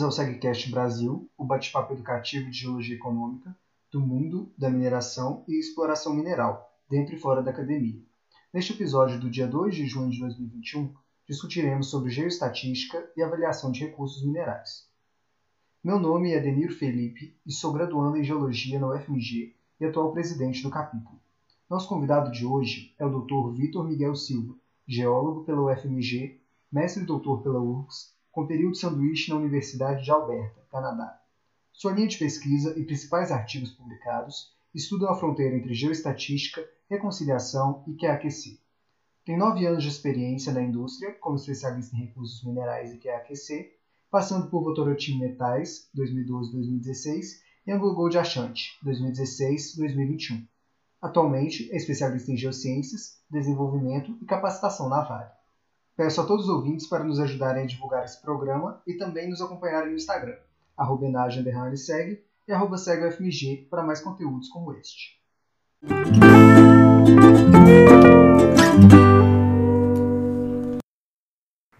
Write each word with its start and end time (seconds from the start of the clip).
Bem-vindos 0.00 0.18
ao 0.18 0.24
SegCast 0.24 0.70
Brasil, 0.70 1.30
o 1.36 1.44
bate-papo 1.44 1.92
educativo 1.92 2.50
de 2.50 2.56
geologia 2.56 2.96
econômica 2.96 3.54
do 3.92 4.00
mundo 4.00 4.50
da 4.56 4.70
mineração 4.70 5.44
e 5.46 5.60
exploração 5.60 6.14
mineral, 6.14 6.72
dentro 6.88 7.14
e 7.14 7.18
fora 7.18 7.42
da 7.42 7.50
academia. 7.50 8.00
Neste 8.50 8.72
episódio 8.72 9.20
do 9.20 9.28
dia 9.28 9.46
2 9.46 9.74
de 9.74 9.86
junho 9.86 10.10
de 10.10 10.18
2021, 10.20 10.94
discutiremos 11.28 11.90
sobre 11.90 12.08
geoestatística 12.08 13.10
e 13.14 13.22
avaliação 13.22 13.70
de 13.70 13.80
recursos 13.80 14.24
minerais. 14.24 14.88
Meu 15.84 16.00
nome 16.00 16.32
é 16.32 16.40
Deniro 16.40 16.72
Felipe 16.72 17.36
e 17.44 17.52
sou 17.52 17.70
graduando 17.70 18.16
em 18.16 18.24
Geologia 18.24 18.80
na 18.80 18.88
UFMG 18.88 19.54
e 19.78 19.84
atual 19.84 20.12
presidente 20.12 20.62
do 20.62 20.70
capítulo. 20.70 21.20
Nosso 21.68 21.86
convidado 21.86 22.32
de 22.32 22.46
hoje 22.46 22.94
é 22.98 23.04
o 23.04 23.20
Dr. 23.20 23.54
Vitor 23.54 23.86
Miguel 23.86 24.16
Silva, 24.16 24.54
geólogo 24.88 25.44
pela 25.44 25.60
UFMG, 25.60 26.40
mestre 26.72 27.02
e 27.02 27.06
doutor 27.06 27.42
pela 27.42 27.60
URGS, 27.60 28.18
com 28.30 28.46
período 28.46 28.76
sanduíche 28.76 29.30
na 29.30 29.36
Universidade 29.36 30.04
de 30.04 30.10
Alberta, 30.10 30.60
Canadá. 30.70 31.20
Sua 31.72 31.92
linha 31.92 32.08
de 32.08 32.18
pesquisa 32.18 32.78
e 32.78 32.84
principais 32.84 33.32
artigos 33.32 33.72
publicados 33.72 34.52
estudam 34.74 35.10
a 35.10 35.16
fronteira 35.16 35.56
entre 35.56 35.74
geoestatística, 35.74 36.64
reconciliação 36.88 37.84
e 37.86 37.94
QAQC. 37.94 38.60
Tem 39.24 39.36
nove 39.36 39.66
anos 39.66 39.82
de 39.82 39.88
experiência 39.88 40.52
na 40.52 40.62
indústria 40.62 41.12
como 41.14 41.36
especialista 41.36 41.96
em 41.96 42.06
recursos 42.06 42.44
minerais 42.44 42.92
e 42.92 42.98
QAQC 42.98 43.80
passando 44.10 44.50
por 44.50 44.64
Votorantim 44.64 45.18
Metais, 45.18 45.88
2012-2016, 45.96 47.40
e 47.66 47.72
Anglo 47.72 47.94
Gold 47.94 48.18
Ashanti, 48.18 48.76
2016-2021. 48.84 50.46
Atualmente 51.00 51.70
é 51.70 51.76
especialista 51.76 52.32
em 52.32 52.36
geociências, 52.36 53.20
desenvolvimento 53.30 54.18
e 54.20 54.26
capacitação 54.26 54.88
na 54.88 55.02
Vale. 55.02 55.30
Peço 56.00 56.22
a 56.22 56.24
todos 56.24 56.46
os 56.46 56.50
ouvintes 56.50 56.86
para 56.86 57.04
nos 57.04 57.20
ajudarem 57.20 57.64
a 57.64 57.66
divulgar 57.66 58.06
esse 58.06 58.22
programa 58.22 58.80
e 58.86 58.94
também 58.94 59.28
nos 59.28 59.42
acompanharem 59.42 59.90
no 59.90 59.96
Instagram, 59.96 60.38
arroba 60.74 61.06
segue 61.76 62.24
e 62.48 62.52
arroba 62.54 62.76
para 63.68 63.82
mais 63.82 64.00
conteúdos 64.00 64.48
como 64.48 64.72
este. 64.72 65.20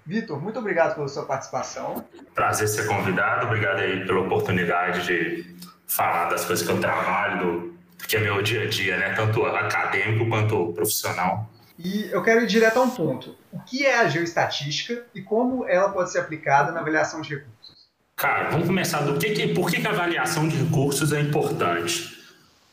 Vitor, 0.05 0.43
muito 0.43 0.59
obrigado 0.59 0.97
pela 0.97 1.09
sua 1.09 1.25
participação. 1.25 2.05
Prazer 2.35 2.69
ser 2.69 2.87
convidado, 2.87 3.47
obrigado 3.47 3.79
aí 3.79 4.05
pela 4.05 4.21
oportunidade 4.21 5.07
de 5.07 5.57
falar 5.87 6.29
das 6.29 6.45
coisas 6.45 6.67
que 6.67 6.71
eu 6.71 6.79
trabalho, 6.79 7.73
do 7.97 8.07
que 8.07 8.19
é 8.19 8.21
meu 8.21 8.43
dia 8.43 8.65
a 8.65 8.69
dia, 8.69 8.99
né? 8.99 9.15
Tanto 9.15 9.47
acadêmico 9.47 10.29
quanto 10.29 10.75
profissional. 10.75 11.49
E 11.83 12.11
eu 12.11 12.23
quero 12.23 12.43
ir 12.43 12.47
direto 12.47 12.79
a 12.79 12.83
um 12.83 12.91
ponto. 12.91 13.35
O 13.51 13.59
que 13.61 13.87
é 13.87 13.99
a 13.99 14.09
geoestatística 14.09 15.07
e 15.15 15.23
como 15.23 15.67
ela 15.67 15.89
pode 15.89 16.13
ser 16.13 16.19
aplicada 16.19 16.73
na 16.73 16.81
avaliação 16.81 17.23
de 17.23 17.31
recursos? 17.31 17.89
Cara, 18.17 18.51
vamos 18.51 18.67
começar 18.67 19.01
do 19.01 19.19
que, 19.19 19.31
que 19.31 19.55
por 19.55 19.71
que, 19.71 19.81
que 19.81 19.87
a 19.87 19.91
avaliação 19.91 20.47
de 20.47 20.57
recursos 20.57 21.11
é 21.11 21.21
importante. 21.21 22.19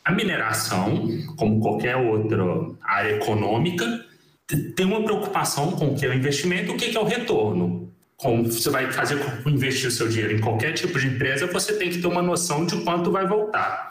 A 0.04 0.12
mineração, 0.12 1.08
como 1.38 1.58
qualquer 1.58 1.96
outra 1.96 2.44
área 2.82 3.16
econômica, 3.16 4.04
tem 4.76 4.84
uma 4.84 5.02
preocupação 5.02 5.72
com 5.72 5.88
o 5.88 5.96
que 5.96 6.04
é 6.04 6.10
o 6.10 6.14
investimento 6.14 6.72
o 6.72 6.76
que 6.76 6.94
é 6.94 7.00
o 7.00 7.04
retorno. 7.04 7.90
Como 8.16 8.44
você 8.44 8.68
vai 8.68 8.92
fazer 8.92 9.18
investir 9.46 9.88
o 9.88 9.90
seu 9.90 10.08
dinheiro 10.08 10.34
em 10.34 10.40
qualquer 10.40 10.72
tipo 10.72 10.98
de 10.98 11.06
empresa, 11.06 11.46
você 11.46 11.74
tem 11.74 11.88
que 11.88 12.02
ter 12.02 12.06
uma 12.06 12.20
noção 12.20 12.66
de 12.66 12.82
quanto 12.82 13.10
vai 13.10 13.26
voltar. 13.26 13.88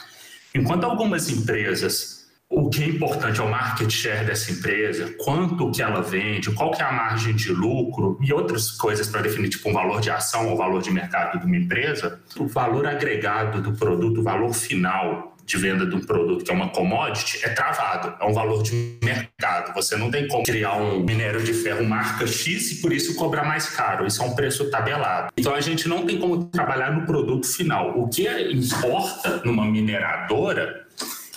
Enquanto 0.53 0.83
algumas 0.83 1.29
empresas, 1.29 2.16
o 2.49 2.69
que 2.69 2.83
é 2.83 2.87
importante 2.87 3.39
é 3.39 3.43
o 3.43 3.49
market 3.49 3.89
share 3.89 4.25
dessa 4.25 4.51
empresa, 4.51 5.13
quanto 5.19 5.69
que 5.71 5.81
ela 5.81 6.01
vende, 6.01 6.51
qual 6.51 6.71
que 6.71 6.81
é 6.81 6.85
a 6.85 6.91
margem 6.91 7.35
de 7.35 7.51
lucro 7.51 8.17
e 8.21 8.31
outras 8.33 8.71
coisas 8.71 9.07
para 9.07 9.21
definir 9.21 9.49
tipo 9.49 9.69
um 9.69 9.73
valor 9.73 9.99
de 9.99 10.09
ação 10.09 10.49
ou 10.49 10.57
valor 10.57 10.81
de 10.81 10.89
mercado 10.89 11.39
de 11.39 11.45
uma 11.45 11.57
empresa, 11.57 12.19
o 12.37 12.47
valor 12.47 12.87
agregado 12.87 13.61
do 13.61 13.73
produto, 13.73 14.21
o 14.21 14.23
valor 14.23 14.53
final 14.53 15.35
de 15.45 15.55
venda 15.55 15.85
de 15.85 15.95
um 15.95 16.01
produto 16.01 16.43
que 16.43 16.51
é 16.51 16.53
uma 16.53 16.69
commodity 16.69 17.45
é 17.45 17.49
travado, 17.49 18.13
é 18.19 18.25
um 18.25 18.33
valor 18.33 18.61
de 18.63 18.97
mercado. 19.01 19.73
Você 19.73 19.95
não 19.95 20.11
tem 20.11 20.27
como 20.27 20.43
criar 20.43 20.75
um 20.75 21.01
minério 21.01 21.41
de 21.41 21.53
ferro 21.53 21.85
marca 21.85 22.27
X 22.27 22.71
e 22.71 22.81
por 22.81 22.91
isso 22.91 23.15
cobrar 23.15 23.45
mais 23.45 23.69
caro. 23.69 24.05
Isso 24.05 24.21
é 24.21 24.25
um 24.25 24.35
preço 24.35 24.69
tabelado. 24.69 25.31
Então 25.37 25.55
a 25.55 25.61
gente 25.61 25.87
não 25.87 26.05
tem 26.05 26.19
como 26.19 26.43
trabalhar 26.45 26.91
no 26.91 27.05
produto 27.05 27.47
final. 27.47 27.97
O 27.97 28.09
que 28.09 28.27
importa 28.51 29.41
numa 29.45 29.65
mineradora 29.65 30.86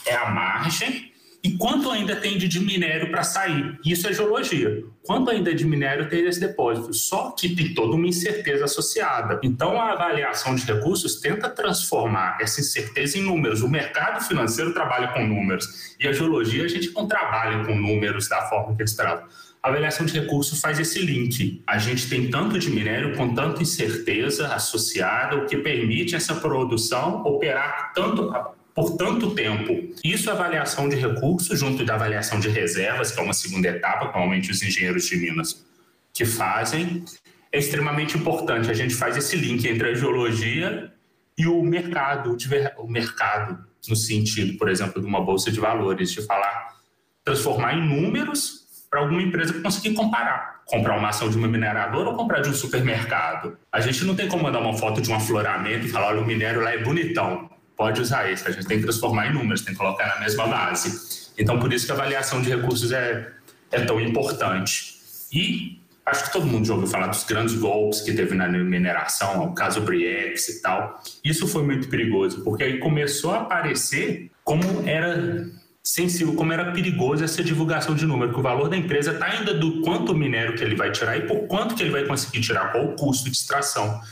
é 0.07 0.15
a 0.15 0.31
margem 0.31 1.11
e 1.43 1.53
quanto 1.53 1.91
ainda 1.91 2.17
tem 2.17 2.37
de 2.37 2.61
minério 2.61 3.11
para 3.11 3.23
sair? 3.23 3.79
Isso 3.85 4.07
é 4.07 4.13
geologia. 4.13 4.85
Quanto 5.03 5.31
ainda 5.31 5.55
de 5.55 5.65
minério 5.65 6.07
tem 6.11 6.23
nesse 6.23 6.39
depósito? 6.39 6.93
Só 6.93 7.31
que 7.31 7.57
tem 7.57 7.73
toda 7.73 7.97
uma 7.97 8.07
incerteza 8.07 8.67
associada. 8.67 9.41
Então, 9.43 9.81
a 9.81 9.93
avaliação 9.93 10.55
de 10.55 10.67
recursos 10.67 11.19
tenta 11.19 11.49
transformar 11.49 12.37
essa 12.43 12.61
incerteza 12.61 13.17
em 13.17 13.23
números. 13.23 13.63
O 13.63 13.69
mercado 13.71 14.23
financeiro 14.23 14.75
trabalha 14.75 15.09
com 15.09 15.27
números 15.27 15.97
e 15.99 16.07
a 16.07 16.13
geologia 16.13 16.65
a 16.65 16.69
gente 16.69 16.93
não 16.93 17.09
trabalha 17.09 17.65
com 17.65 17.75
números 17.75 18.29
da 18.29 18.43
forma 18.43 18.77
que 18.77 18.83
eles 18.83 18.95
tratam. 18.95 19.27
A 19.63 19.69
avaliação 19.69 20.05
de 20.05 20.19
recursos 20.19 20.61
faz 20.61 20.79
esse 20.79 20.99
link. 21.01 21.63
A 21.67 21.79
gente 21.79 22.09
tem 22.09 22.31
tanto 22.31 22.59
de 22.59 22.71
minério 22.71 23.17
com 23.17 23.35
tanta 23.35 23.63
incerteza 23.63 24.49
associada, 24.55 25.37
o 25.37 25.47
que 25.47 25.57
permite 25.57 26.15
essa 26.15 26.35
produção 26.35 27.23
operar 27.25 27.93
tanto 27.95 28.31
por 28.75 28.97
tanto 28.97 29.35
tempo. 29.35 29.95
Isso 30.05 30.31
é 30.31 30.33
avaliação 30.33 30.89
de 30.89 30.97
recursos, 30.97 31.59
junto 31.59 31.85
da 31.85 31.95
avaliação 31.95 32.39
de 32.41 32.49
reservas, 32.49 33.11
que 33.11 33.21
é 33.21 33.23
uma 33.23 33.33
segunda 33.33 33.69
etapa, 33.69 34.07
normalmente 34.07 34.51
os 34.51 34.63
engenheiros 34.63 35.05
de 35.05 35.17
Minas 35.17 35.65
que 36.13 36.25
fazem, 36.25 37.05
é 37.53 37.59
extremamente 37.59 38.17
importante. 38.17 38.71
A 38.71 38.75
gente 38.75 38.95
faz 38.95 39.17
esse 39.17 39.37
link 39.37 39.67
entre 39.67 39.91
a 39.91 39.95
geologia 39.95 40.93
e 41.39 41.47
o 41.47 41.63
mercado, 41.63 42.37
o 42.79 42.87
mercado 42.89 43.65
no 43.89 43.97
sentido, 43.97 44.59
por 44.59 44.69
exemplo, 44.69 45.01
de 45.01 45.07
uma 45.07 45.21
bolsa 45.21 45.51
de 45.51 45.59
valores, 45.59 46.13
de 46.13 46.23
falar, 46.23 46.77
transformar 47.25 47.75
em 47.75 47.87
números 47.87 48.61
para 48.91 49.01
alguma 49.01 49.23
empresa 49.23 49.55
conseguir 49.61 49.95
comparar. 49.95 50.61
Comprar 50.67 50.99
uma 50.99 51.09
ação 51.09 51.31
de 51.31 51.37
uma 51.37 51.49
mineradora 51.49 52.11
ou 52.11 52.17
comprar 52.17 52.41
de 52.41 52.49
um 52.49 52.55
supermercado. 52.55 53.57
A 53.73 53.81
gente 53.81 54.05
não 54.05 54.15
tem 54.15 54.29
como 54.29 54.43
mandar 54.43 54.61
uma 54.61 54.77
foto 54.77 55.01
de 55.01 55.11
um 55.11 55.15
afloramento 55.15 55.87
e 55.87 55.89
falar, 55.89 56.09
olha, 56.09 56.21
o 56.21 56.27
minério 56.27 56.61
lá 56.61 56.73
é 56.73 56.79
bonitão 56.79 57.51
pode 57.81 57.99
usar 57.99 58.31
isso, 58.31 58.47
a 58.47 58.51
gente 58.51 58.67
tem 58.67 58.77
que 58.77 58.83
transformar 58.83 59.29
em 59.29 59.33
números, 59.33 59.63
tem 59.63 59.73
que 59.73 59.81
colocar 59.81 60.07
na 60.07 60.21
mesma 60.21 60.47
base. 60.47 61.31
Então, 61.39 61.59
por 61.59 61.73
isso 61.73 61.87
que 61.87 61.93
a 61.93 61.95
avaliação 61.95 62.43
de 62.43 62.51
recursos 62.51 62.93
é, 62.93 63.33
é 63.73 63.81
tão 63.81 63.99
importante. 63.99 64.97
E 65.33 65.81
acho 66.05 66.25
que 66.27 66.31
todo 66.31 66.45
mundo 66.45 66.67
já 66.67 66.75
ouviu 66.75 66.87
falar 66.87 67.07
dos 67.07 67.25
grandes 67.25 67.55
golpes 67.55 68.03
que 68.03 68.13
teve 68.13 68.35
na 68.35 68.47
mineração, 68.49 69.47
o 69.47 69.55
caso 69.55 69.81
Briex 69.81 70.47
e 70.51 70.61
tal. 70.61 71.03
Isso 71.25 71.49
foi 71.49 71.63
muito 71.63 71.89
perigoso, 71.89 72.45
porque 72.45 72.65
aí 72.65 72.79
começou 72.81 73.31
a 73.31 73.39
aparecer 73.39 74.31
como 74.45 74.87
era 74.87 75.49
sensível, 75.83 76.35
como 76.35 76.53
era 76.53 76.73
perigoso 76.73 77.25
essa 77.25 77.43
divulgação 77.43 77.95
de 77.95 78.05
número, 78.05 78.35
que 78.35 78.41
o 78.41 78.43
valor 78.43 78.69
da 78.69 78.77
empresa 78.77 79.13
está 79.13 79.25
ainda 79.25 79.55
do 79.55 79.81
quanto 79.81 80.15
minério 80.15 80.55
que 80.55 80.63
ele 80.63 80.77
vai 80.77 80.93
tirar 80.93 81.17
e 81.17 81.23
por 81.23 81.47
quanto 81.47 81.75
que 81.75 81.83
ele 81.83 81.93
vai 81.93 82.05
conseguir 82.05 82.43
tirar, 82.43 82.73
qual 82.73 82.85
o 82.85 82.95
custo 82.95 83.31
de 83.31 83.37
extração. 83.39 84.03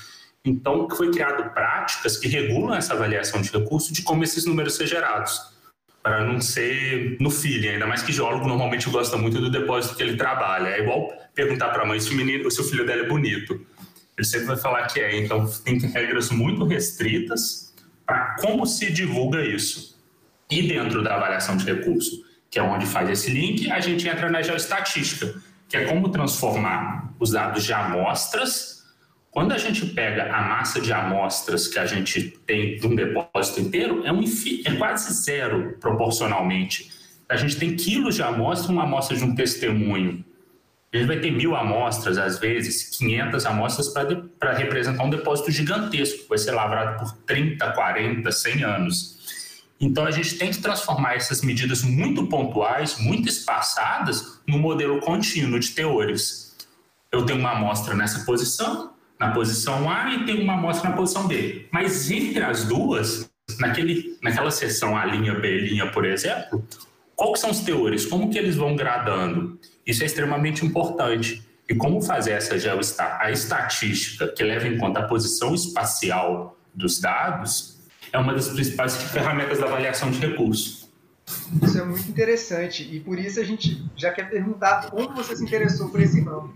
Então, 0.44 0.88
foi 0.90 1.10
criado 1.10 1.52
práticas 1.52 2.16
que 2.16 2.28
regulam 2.28 2.74
essa 2.74 2.94
avaliação 2.94 3.40
de 3.40 3.50
recurso 3.50 3.92
de 3.92 4.02
como 4.02 4.24
esses 4.24 4.46
números 4.46 4.76
são 4.76 4.86
gerados, 4.86 5.40
para 6.02 6.24
não 6.24 6.40
ser 6.40 7.16
no 7.20 7.30
feeling, 7.30 7.68
ainda 7.68 7.86
mais 7.86 8.02
que 8.02 8.12
geólogo 8.12 8.46
normalmente 8.46 8.88
gosta 8.88 9.16
muito 9.16 9.40
do 9.40 9.50
depósito 9.50 9.96
que 9.96 10.02
ele 10.02 10.16
trabalha. 10.16 10.68
É 10.68 10.80
igual 10.80 11.12
perguntar 11.34 11.68
para 11.68 11.82
a 11.82 11.86
mãe 11.86 12.00
se 12.00 12.12
o, 12.12 12.16
menino, 12.16 12.50
se 12.50 12.60
o 12.60 12.64
filho 12.64 12.86
dela 12.86 13.02
é 13.02 13.08
bonito. 13.08 13.60
Ele 14.16 14.26
sempre 14.26 14.46
vai 14.46 14.56
falar 14.56 14.86
que 14.86 15.00
é. 15.00 15.16
Então, 15.16 15.46
tem 15.64 15.78
regras 15.78 16.30
muito 16.30 16.64
restritas 16.64 17.74
para 18.06 18.36
como 18.40 18.64
se 18.64 18.90
divulga 18.90 19.44
isso. 19.44 19.98
E 20.50 20.62
dentro 20.66 21.02
da 21.02 21.16
avaliação 21.16 21.56
de 21.56 21.64
recurso, 21.66 22.24
que 22.50 22.58
é 22.58 22.62
onde 22.62 22.86
faz 22.86 23.10
esse 23.10 23.30
link, 23.30 23.70
a 23.70 23.80
gente 23.80 24.08
entra 24.08 24.30
na 24.30 24.40
geoestatística, 24.40 25.34
que 25.68 25.76
é 25.76 25.84
como 25.84 26.08
transformar 26.08 27.12
os 27.20 27.32
dados 27.32 27.64
de 27.64 27.72
amostras 27.72 28.77
quando 29.30 29.52
a 29.52 29.58
gente 29.58 29.84
pega 29.86 30.34
a 30.34 30.42
massa 30.42 30.80
de 30.80 30.92
amostras 30.92 31.68
que 31.68 31.78
a 31.78 31.86
gente 31.86 32.38
tem 32.46 32.76
de 32.76 32.86
um 32.86 32.94
depósito 32.94 33.60
inteiro, 33.60 34.04
é, 34.04 34.12
um, 34.12 34.22
é 34.22 34.76
quase 34.76 35.12
zero 35.12 35.76
proporcionalmente. 35.78 36.90
A 37.28 37.36
gente 37.36 37.56
tem 37.56 37.76
quilos 37.76 38.14
de 38.14 38.22
amostra, 38.22 38.72
uma 38.72 38.84
amostra 38.84 39.16
de 39.16 39.22
um 39.22 39.34
testemunho. 39.34 40.24
A 40.90 40.96
gente 40.96 41.06
vai 41.06 41.20
ter 41.20 41.30
mil 41.30 41.54
amostras, 41.54 42.16
às 42.16 42.38
vezes, 42.38 42.96
500 42.96 43.44
amostras 43.44 43.88
para 44.38 44.54
representar 44.54 45.04
um 45.04 45.10
depósito 45.10 45.50
gigantesco, 45.50 46.22
que 46.22 46.28
vai 46.30 46.38
ser 46.38 46.52
lavrado 46.52 46.98
por 46.98 47.12
30, 47.26 47.72
40, 47.72 48.32
100 48.32 48.64
anos. 48.64 49.18
Então, 49.78 50.06
a 50.06 50.10
gente 50.10 50.38
tem 50.38 50.50
que 50.50 50.58
transformar 50.58 51.14
essas 51.14 51.42
medidas 51.42 51.82
muito 51.82 52.26
pontuais, 52.26 52.98
muito 52.98 53.28
espaçadas, 53.28 54.40
no 54.48 54.58
modelo 54.58 54.98
contínuo 55.00 55.60
de 55.60 55.70
teores. 55.72 56.56
Eu 57.12 57.26
tenho 57.26 57.38
uma 57.38 57.52
amostra 57.52 57.94
nessa 57.94 58.24
posição, 58.24 58.94
na 59.18 59.32
posição 59.32 59.90
A 59.90 60.14
e 60.14 60.24
tem 60.24 60.42
uma 60.42 60.54
amostra 60.54 60.90
na 60.90 60.96
posição 60.96 61.26
B. 61.26 61.66
Mas 61.72 62.10
entre 62.10 62.42
as 62.42 62.64
duas, 62.64 63.28
naquele, 63.58 64.16
naquela 64.22 64.50
seção 64.50 64.96
A', 64.96 65.06
B', 65.06 65.90
por 65.92 66.04
exemplo, 66.04 66.64
quais 67.16 67.40
são 67.40 67.50
os 67.50 67.60
teores? 67.60 68.06
Como 68.06 68.30
que 68.30 68.38
eles 68.38 68.56
vão 68.56 68.76
gradando? 68.76 69.58
Isso 69.86 70.02
é 70.02 70.06
extremamente 70.06 70.64
importante. 70.64 71.42
E 71.68 71.74
como 71.74 72.00
fazer 72.00 72.32
essa 72.32 72.54
a 73.20 73.30
estatística 73.30 74.28
que 74.28 74.42
leva 74.42 74.66
em 74.66 74.78
conta 74.78 75.00
a 75.00 75.02
posição 75.02 75.54
espacial 75.54 76.56
dos 76.74 77.00
dados 77.00 77.78
é 78.12 78.18
uma 78.18 78.32
das 78.32 78.48
principais 78.48 78.96
ferramentas 78.96 79.58
da 79.58 79.66
avaliação 79.66 80.10
de 80.10 80.18
recursos. 80.18 80.88
Isso 81.62 81.78
é 81.78 81.84
muito 81.84 82.08
interessante 82.08 82.88
e 82.90 83.00
por 83.00 83.18
isso 83.18 83.38
a 83.38 83.44
gente 83.44 83.84
já 83.96 84.10
quer 84.10 84.30
perguntar 84.30 84.88
como 84.90 85.14
você 85.14 85.36
se 85.36 85.44
interessou 85.44 85.90
por 85.90 86.00
esse 86.00 86.22
ramo. 86.22 86.52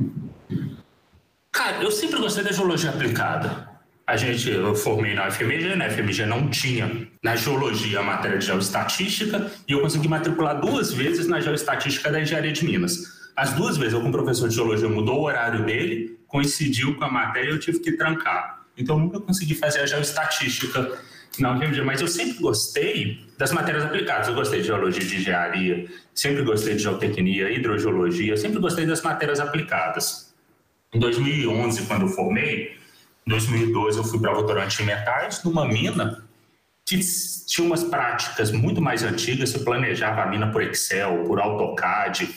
Cara, 1.63 1.81
eu 1.81 1.93
sempre 1.93 2.19
gostei 2.19 2.43
da 2.43 2.51
geologia 2.51 2.91
aplicada. 2.91 3.69
A 4.05 4.17
gente, 4.17 4.51
eu 4.51 4.75
formei 4.75 5.15
na 5.15 5.29
UFMG, 5.29 5.77
na 5.77 5.87
UFMG 5.87 6.27
não 6.27 6.51
tinha 6.51 7.07
na 7.23 7.37
geologia 7.37 8.01
a 8.01 8.03
matéria 8.03 8.37
de 8.37 8.47
geoestatística 8.47 9.49
e 9.69 9.73
eu 9.73 9.81
consegui 9.81 10.09
matricular 10.09 10.61
duas 10.61 10.93
vezes 10.93 11.29
na 11.29 11.41
geoestatística 11.41 12.11
da 12.11 12.21
engenharia 12.21 12.51
de 12.51 12.65
Minas. 12.65 13.31
As 13.37 13.53
duas 13.53 13.77
vezes, 13.77 13.95
algum 13.95 14.11
professor 14.11 14.49
de 14.49 14.57
geologia 14.57 14.89
mudou 14.89 15.21
o 15.21 15.23
horário 15.23 15.65
dele, 15.65 16.19
coincidiu 16.27 16.97
com 16.97 17.05
a 17.05 17.09
matéria 17.09 17.51
e 17.51 17.53
eu 17.53 17.61
tive 17.61 17.79
que 17.79 17.93
trancar. 17.93 18.65
Então, 18.77 18.97
eu 18.97 19.05
nunca 19.05 19.21
consegui 19.21 19.55
fazer 19.55 19.83
a 19.83 19.87
geoestatística 19.87 20.99
na 21.39 21.57
UFMG, 21.57 21.81
mas 21.83 22.01
eu 22.01 22.09
sempre 22.09 22.43
gostei 22.43 23.25
das 23.39 23.53
matérias 23.53 23.85
aplicadas. 23.85 24.27
Eu 24.27 24.35
gostei 24.35 24.63
de 24.63 24.67
geologia 24.67 25.05
de 25.05 25.17
engenharia, 25.17 25.89
sempre 26.13 26.43
gostei 26.43 26.75
de 26.75 26.83
geotecnia, 26.83 27.53
hidrogeologia, 27.53 28.37
sempre 28.37 28.59
gostei 28.59 28.85
das 28.85 29.01
matérias 29.01 29.39
aplicadas. 29.39 30.32
Em 30.93 30.99
2011, 30.99 31.87
quando 31.87 32.03
eu 32.03 32.09
formei, 32.09 32.77
em 33.27 33.31
2012 33.31 33.99
eu 33.99 34.05
fui 34.05 34.21
para 34.21 34.35
doutorante 34.35 34.83
em 34.83 34.87
metais, 34.87 35.43
numa 35.43 35.67
mina 35.67 36.25
que 36.85 37.01
tinha 37.47 37.67
umas 37.67 37.83
práticas 37.83 38.51
muito 38.51 38.81
mais 38.81 39.03
antigas, 39.03 39.51
você 39.51 39.61
planejava 39.61 40.23
a 40.23 40.27
mina 40.27 40.51
por 40.51 40.63
Excel, 40.63 41.25
por 41.25 41.41
AutoCAD, 41.41 42.29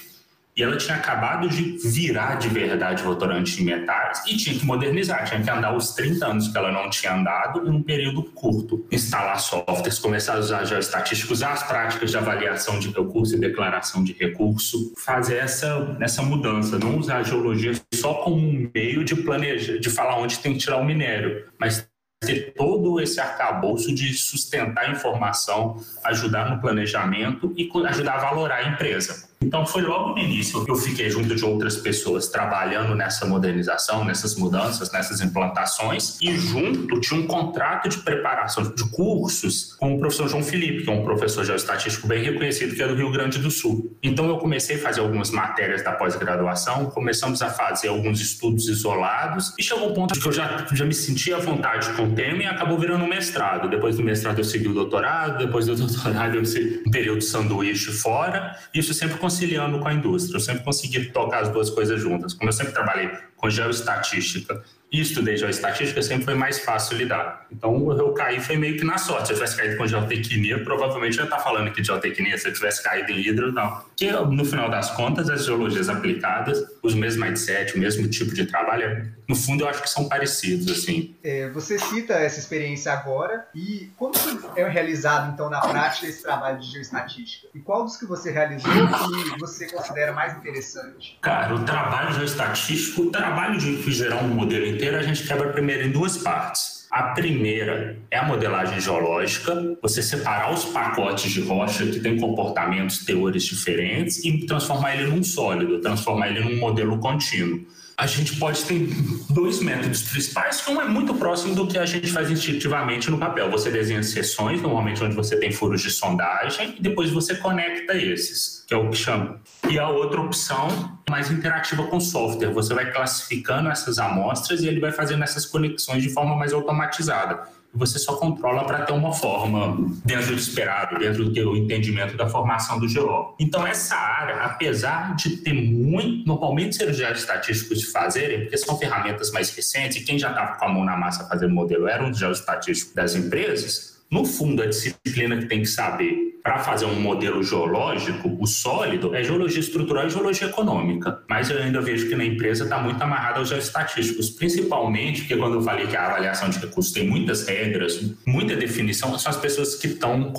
e 0.57 0.63
ela 0.63 0.77
tinha 0.77 0.95
acabado 0.95 1.49
de 1.49 1.77
virar 1.85 2.35
de 2.35 2.47
verdade 2.47 3.03
rotorante 3.03 3.61
em 3.61 3.65
metais 3.65 4.23
e 4.25 4.37
tinha 4.37 4.57
que 4.57 4.65
modernizar, 4.65 5.25
tinha 5.25 5.41
que 5.41 5.49
andar 5.49 5.75
os 5.75 5.93
30 5.93 6.25
anos 6.25 6.47
que 6.47 6.57
ela 6.57 6.71
não 6.71 6.89
tinha 6.89 7.13
andado 7.13 7.67
em 7.67 7.69
um 7.69 7.83
período 7.83 8.23
curto. 8.23 8.87
Instalar 8.89 9.39
softwares, 9.39 9.99
começar 9.99 10.35
a 10.35 10.39
usar 10.39 10.63
geoestatísticos, 10.63 11.39
usar 11.39 11.51
as 11.51 11.63
práticas 11.63 12.09
de 12.09 12.17
avaliação 12.17 12.79
de 12.79 12.89
recurso 12.89 13.35
e 13.35 13.39
declaração 13.39 14.01
de 14.01 14.13
recurso, 14.13 14.93
fazer 14.97 15.37
essa, 15.37 15.97
essa 15.99 16.21
mudança, 16.21 16.79
não 16.79 16.97
usar 16.97 17.17
a 17.17 17.23
geologia 17.23 17.73
só 17.93 18.13
como 18.15 18.37
um 18.37 18.71
meio 18.73 19.03
de 19.03 19.15
planejar, 19.15 19.77
de 19.77 19.89
falar 19.89 20.17
onde 20.19 20.39
tem 20.39 20.53
que 20.53 20.59
tirar 20.59 20.77
o 20.77 20.85
minério, 20.85 21.45
mas 21.59 21.85
ter 22.21 22.53
todo 22.55 22.99
esse 22.99 23.19
arcabouço 23.19 23.93
de 23.93 24.13
sustentar 24.13 24.85
a 24.85 24.91
informação, 24.91 25.81
ajudar 26.05 26.49
no 26.49 26.61
planejamento 26.61 27.53
e 27.57 27.69
ajudar 27.87 28.15
a 28.15 28.17
valorar 28.19 28.59
a 28.59 28.69
empresa. 28.69 29.29
Então, 29.41 29.65
foi 29.65 29.81
logo 29.81 30.13
no 30.13 30.17
início 30.17 30.63
que 30.63 30.71
eu 30.71 30.75
fiquei 30.75 31.09
junto 31.09 31.35
de 31.35 31.45
outras 31.45 31.77
pessoas 31.77 32.27
trabalhando 32.27 32.95
nessa 32.95 33.25
modernização, 33.25 34.03
nessas 34.03 34.35
mudanças, 34.35 34.91
nessas 34.91 35.21
implantações, 35.21 36.17
e 36.21 36.35
junto 36.37 36.99
tinha 36.99 37.19
um 37.19 37.27
contrato 37.27 37.89
de 37.89 37.97
preparação 37.99 38.63
de 38.63 38.89
cursos 38.89 39.75
com 39.75 39.95
o 39.95 39.99
professor 39.99 40.27
João 40.27 40.43
Felipe, 40.43 40.83
que 40.83 40.89
é 40.89 40.93
um 40.93 41.03
professor 41.03 41.43
geoestatístico 41.43 42.07
bem 42.07 42.23
reconhecido, 42.23 42.75
que 42.75 42.81
é 42.81 42.87
do 42.87 42.95
Rio 42.95 43.11
Grande 43.11 43.39
do 43.39 43.51
Sul. 43.51 43.95
Então, 44.01 44.27
eu 44.27 44.37
comecei 44.37 44.77
a 44.77 44.79
fazer 44.79 45.01
algumas 45.01 45.29
matérias 45.29 45.83
da 45.83 45.91
pós-graduação, 45.91 46.85
começamos 46.85 47.41
a 47.41 47.49
fazer 47.49 47.89
alguns 47.89 48.21
estudos 48.21 48.67
isolados, 48.67 49.53
e 49.59 49.63
chegou 49.63 49.89
um 49.89 49.93
ponto 49.93 50.19
que 50.19 50.25
eu 50.25 50.31
já, 50.31 50.65
já 50.71 50.85
me 50.85 50.93
sentia 50.93 51.37
à 51.37 51.39
vontade 51.39 51.93
com 51.93 52.03
o 52.03 52.11
tema 52.13 52.43
e 52.43 52.45
acabou 52.45 52.77
virando 52.77 53.03
um 53.03 53.09
mestrado. 53.09 53.69
Depois 53.69 53.97
do 53.97 54.03
mestrado, 54.03 54.39
eu 54.39 54.43
segui 54.43 54.67
o 54.67 54.73
doutorado, 54.73 55.37
depois 55.37 55.65
do 55.65 55.75
doutorado, 55.75 56.35
eu 56.35 56.45
segui 56.45 56.81
um 56.87 56.91
período 56.91 57.19
de 57.19 57.25
sanduíche 57.25 57.91
fora, 57.91 58.57
isso 58.73 58.93
sempre 58.93 59.17
conciliando 59.25 59.79
com 59.79 59.87
a 59.87 59.93
indústria. 59.93 60.35
Eu 60.35 60.39
sempre 60.39 60.63
consegui 60.63 61.05
tocar 61.05 61.39
as 61.39 61.49
duas 61.49 61.71
coisas 61.71 61.99
juntas. 61.99 62.31
Como 62.31 62.47
eu 62.47 62.53
sempre 62.53 62.73
trabalhei 62.73 63.09
com 63.35 63.49
geoestatística 63.49 64.61
e 64.91 65.01
estudei 65.01 65.35
geoestatística, 65.35 65.99
sempre 66.03 66.25
foi 66.25 66.35
mais 66.35 66.59
fácil 66.59 66.95
lidar. 66.95 67.47
Então, 67.51 67.91
eu 67.97 68.13
caí 68.13 68.39
foi 68.39 68.55
meio 68.55 68.77
que 68.77 68.85
na 68.85 68.99
sorte. 68.99 69.27
Se 69.27 69.33
eu 69.33 69.37
tivesse 69.37 69.57
caído 69.57 69.77
com 69.77 69.87
geotecnia, 69.87 70.63
provavelmente 70.63 71.17
eu 71.17 71.23
ia 71.23 71.27
estar 71.27 71.39
falando 71.39 71.69
aqui 71.69 71.81
de 71.81 71.87
geotecnia. 71.87 72.37
Se 72.37 72.47
eu 72.47 72.53
tivesse 72.53 72.83
caído 72.83 73.11
em 73.11 73.19
hidro, 73.19 73.51
não. 73.51 73.81
Porque, 73.81 74.11
no 74.11 74.45
final 74.45 74.69
das 74.69 74.91
contas, 74.91 75.27
as 75.27 75.43
geologias 75.43 75.89
aplicadas, 75.89 76.63
os 76.83 76.93
mesmos 76.93 77.25
mindset, 77.25 77.75
o 77.75 77.79
mesmo 77.79 78.07
tipo 78.07 78.35
de 78.35 78.45
trabalho, 78.45 79.11
no 79.27 79.35
fundo, 79.35 79.63
eu 79.63 79.69
acho 79.69 79.81
que 79.81 79.89
são 79.89 80.07
parecidos, 80.07 80.71
assim. 80.71 81.15
É, 81.23 81.49
você 81.49 81.79
cita 81.79 82.13
essa 82.13 82.39
experiência 82.39 82.91
agora 82.93 83.47
e 83.55 83.89
como 83.97 84.13
é 84.55 84.67
realizado, 84.67 85.33
então, 85.33 85.49
na 85.49 85.59
prática, 85.61 86.05
esse 86.07 86.21
trabalho 86.21 86.59
de 86.59 86.71
geoestatística? 86.71 87.47
E 87.53 87.59
qual 87.59 87.83
dos 87.83 87.97
que 87.97 88.05
você 88.05 88.31
realizou 88.31 88.71
que 88.71 89.39
você 89.39 89.67
considera 89.67 90.13
mais 90.13 90.37
interessante? 90.37 91.17
Cara, 91.21 91.55
o 91.55 91.65
trabalho 91.65 92.13
geoestatístico, 92.13 93.03
o 93.03 93.11
trabalho 93.11 93.57
de 93.57 93.91
gerar 93.91 94.23
um 94.23 94.27
modelo 94.27 94.65
inteiro, 94.65 94.97
a 94.97 95.01
gente 95.01 95.25
quebra 95.25 95.51
primeiro 95.51 95.87
em 95.87 95.91
duas 95.91 96.17
partes. 96.17 96.85
A 96.91 97.13
primeira 97.13 97.97
é 98.11 98.17
a 98.17 98.23
modelagem 98.23 98.79
geológica, 98.79 99.77
você 99.81 100.01
separar 100.01 100.53
os 100.53 100.65
pacotes 100.65 101.31
de 101.31 101.41
rocha 101.41 101.85
que 101.87 101.99
têm 101.99 102.17
comportamentos, 102.17 103.03
teores 103.03 103.43
diferentes 103.43 104.23
e 104.23 104.45
transformar 104.45 104.95
ele 104.95 105.07
num 105.07 105.23
sólido, 105.23 105.81
transformar 105.81 106.29
ele 106.29 106.41
num 106.41 106.57
modelo 106.57 106.99
contínuo 106.99 107.65
a 107.97 108.07
gente 108.07 108.35
pode 108.37 108.63
ter 108.65 108.89
dois 109.29 109.61
métodos 109.61 110.03
principais, 110.03 110.61
que 110.61 110.69
um 110.69 110.81
é 110.81 110.85
muito 110.85 111.13
próximo 111.13 111.55
do 111.55 111.65
que 111.65 111.77
a 111.77 111.85
gente 111.85 112.11
faz 112.11 112.29
instintivamente 112.29 113.09
no 113.09 113.17
papel. 113.17 113.49
Você 113.51 113.71
desenha 113.71 114.03
seções, 114.03 114.61
normalmente 114.61 115.03
onde 115.03 115.15
você 115.15 115.37
tem 115.37 115.51
furos 115.51 115.81
de 115.81 115.89
sondagem, 115.89 116.75
e 116.77 116.81
depois 116.81 117.09
você 117.09 117.35
conecta 117.35 117.95
esses, 117.95 118.65
que 118.67 118.73
é 118.73 118.77
o 118.77 118.89
que 118.89 118.97
chama. 118.97 119.39
E 119.69 119.79
a 119.79 119.87
outra 119.87 120.19
opção 120.19 120.99
mais 121.09 121.31
interativa 121.31 121.83
com 121.83 121.99
software. 121.99 122.51
Você 122.51 122.73
vai 122.73 122.91
classificando 122.91 123.69
essas 123.69 123.97
amostras 123.97 124.61
e 124.61 124.67
ele 124.67 124.79
vai 124.79 124.91
fazendo 124.91 125.23
essas 125.23 125.45
conexões 125.45 126.03
de 126.03 126.09
forma 126.09 126.35
mais 126.35 126.51
automatizada 126.51 127.54
você 127.75 127.99
só 127.99 128.15
controla 128.15 128.63
para 128.65 128.85
ter 128.85 128.93
uma 128.93 129.13
forma 129.13 129.77
dentro 130.03 130.27
do 130.27 130.39
esperado, 130.39 130.97
dentro 130.97 131.25
do 131.25 131.33
teu 131.33 131.55
entendimento 131.55 132.15
da 132.15 132.27
formação 132.27 132.79
do 132.79 132.87
geólogo. 132.87 133.35
Então, 133.39 133.65
essa 133.65 133.95
área, 133.95 134.43
apesar 134.43 135.15
de 135.15 135.37
ter 135.37 135.53
muito, 135.53 136.27
normalmente 136.27 136.77
já 136.93 137.11
estatísticos 137.11 137.79
de 137.79 137.87
fazerem, 137.87 138.41
porque 138.41 138.57
são 138.57 138.77
ferramentas 138.77 139.31
mais 139.31 139.53
recentes, 139.53 139.97
e 139.97 140.05
quem 140.05 140.17
já 140.17 140.29
estava 140.29 140.55
com 140.55 140.65
a 140.65 140.69
mão 140.69 140.83
na 140.83 140.95
massa 140.95 141.27
fazendo 141.27 141.53
modelo 141.53 141.87
era 141.87 142.03
um 142.03 142.13
geoestatístico 142.13 142.95
das 142.95 143.15
empresas, 143.15 143.95
no 144.09 144.23
fundo, 144.23 144.61
a 144.61 144.67
disciplina 144.67 145.37
que 145.37 145.45
tem 145.47 145.61
que 145.61 145.67
saber 145.67 146.24
para 146.45 146.59
fazer 146.59 146.85
um 146.85 146.99
modelo 146.99 147.41
geológico, 147.41 148.37
o 148.39 148.45
sólido, 148.45 149.15
é 149.15 149.23
geologia 149.23 149.59
estrutural 149.59 150.05
e 150.05 150.11
geologia 150.11 150.45
econômica. 150.45 151.23
Mas 151.27 151.49
eu 151.49 151.57
ainda 151.57 151.81
vejo 151.81 152.07
que 152.07 152.15
na 152.15 152.23
empresa 152.23 152.65
está 152.65 152.77
muito 152.77 153.01
amarrado 153.01 153.39
aos 153.39 153.49
geoestatísticos, 153.49 154.29
principalmente 154.29 155.21
porque 155.21 155.35
quando 155.37 155.55
eu 155.55 155.61
falei 155.63 155.87
que 155.87 155.97
a 155.97 156.05
avaliação 156.05 156.47
de 156.47 156.59
recursos 156.59 156.93
tem 156.93 157.09
muitas 157.09 157.47
regras, 157.47 157.99
muita 158.27 158.55
definição, 158.55 159.17
são 159.17 159.31
as 159.31 159.37
pessoas 159.37 159.73
que 159.73 159.87
estão 159.87 160.31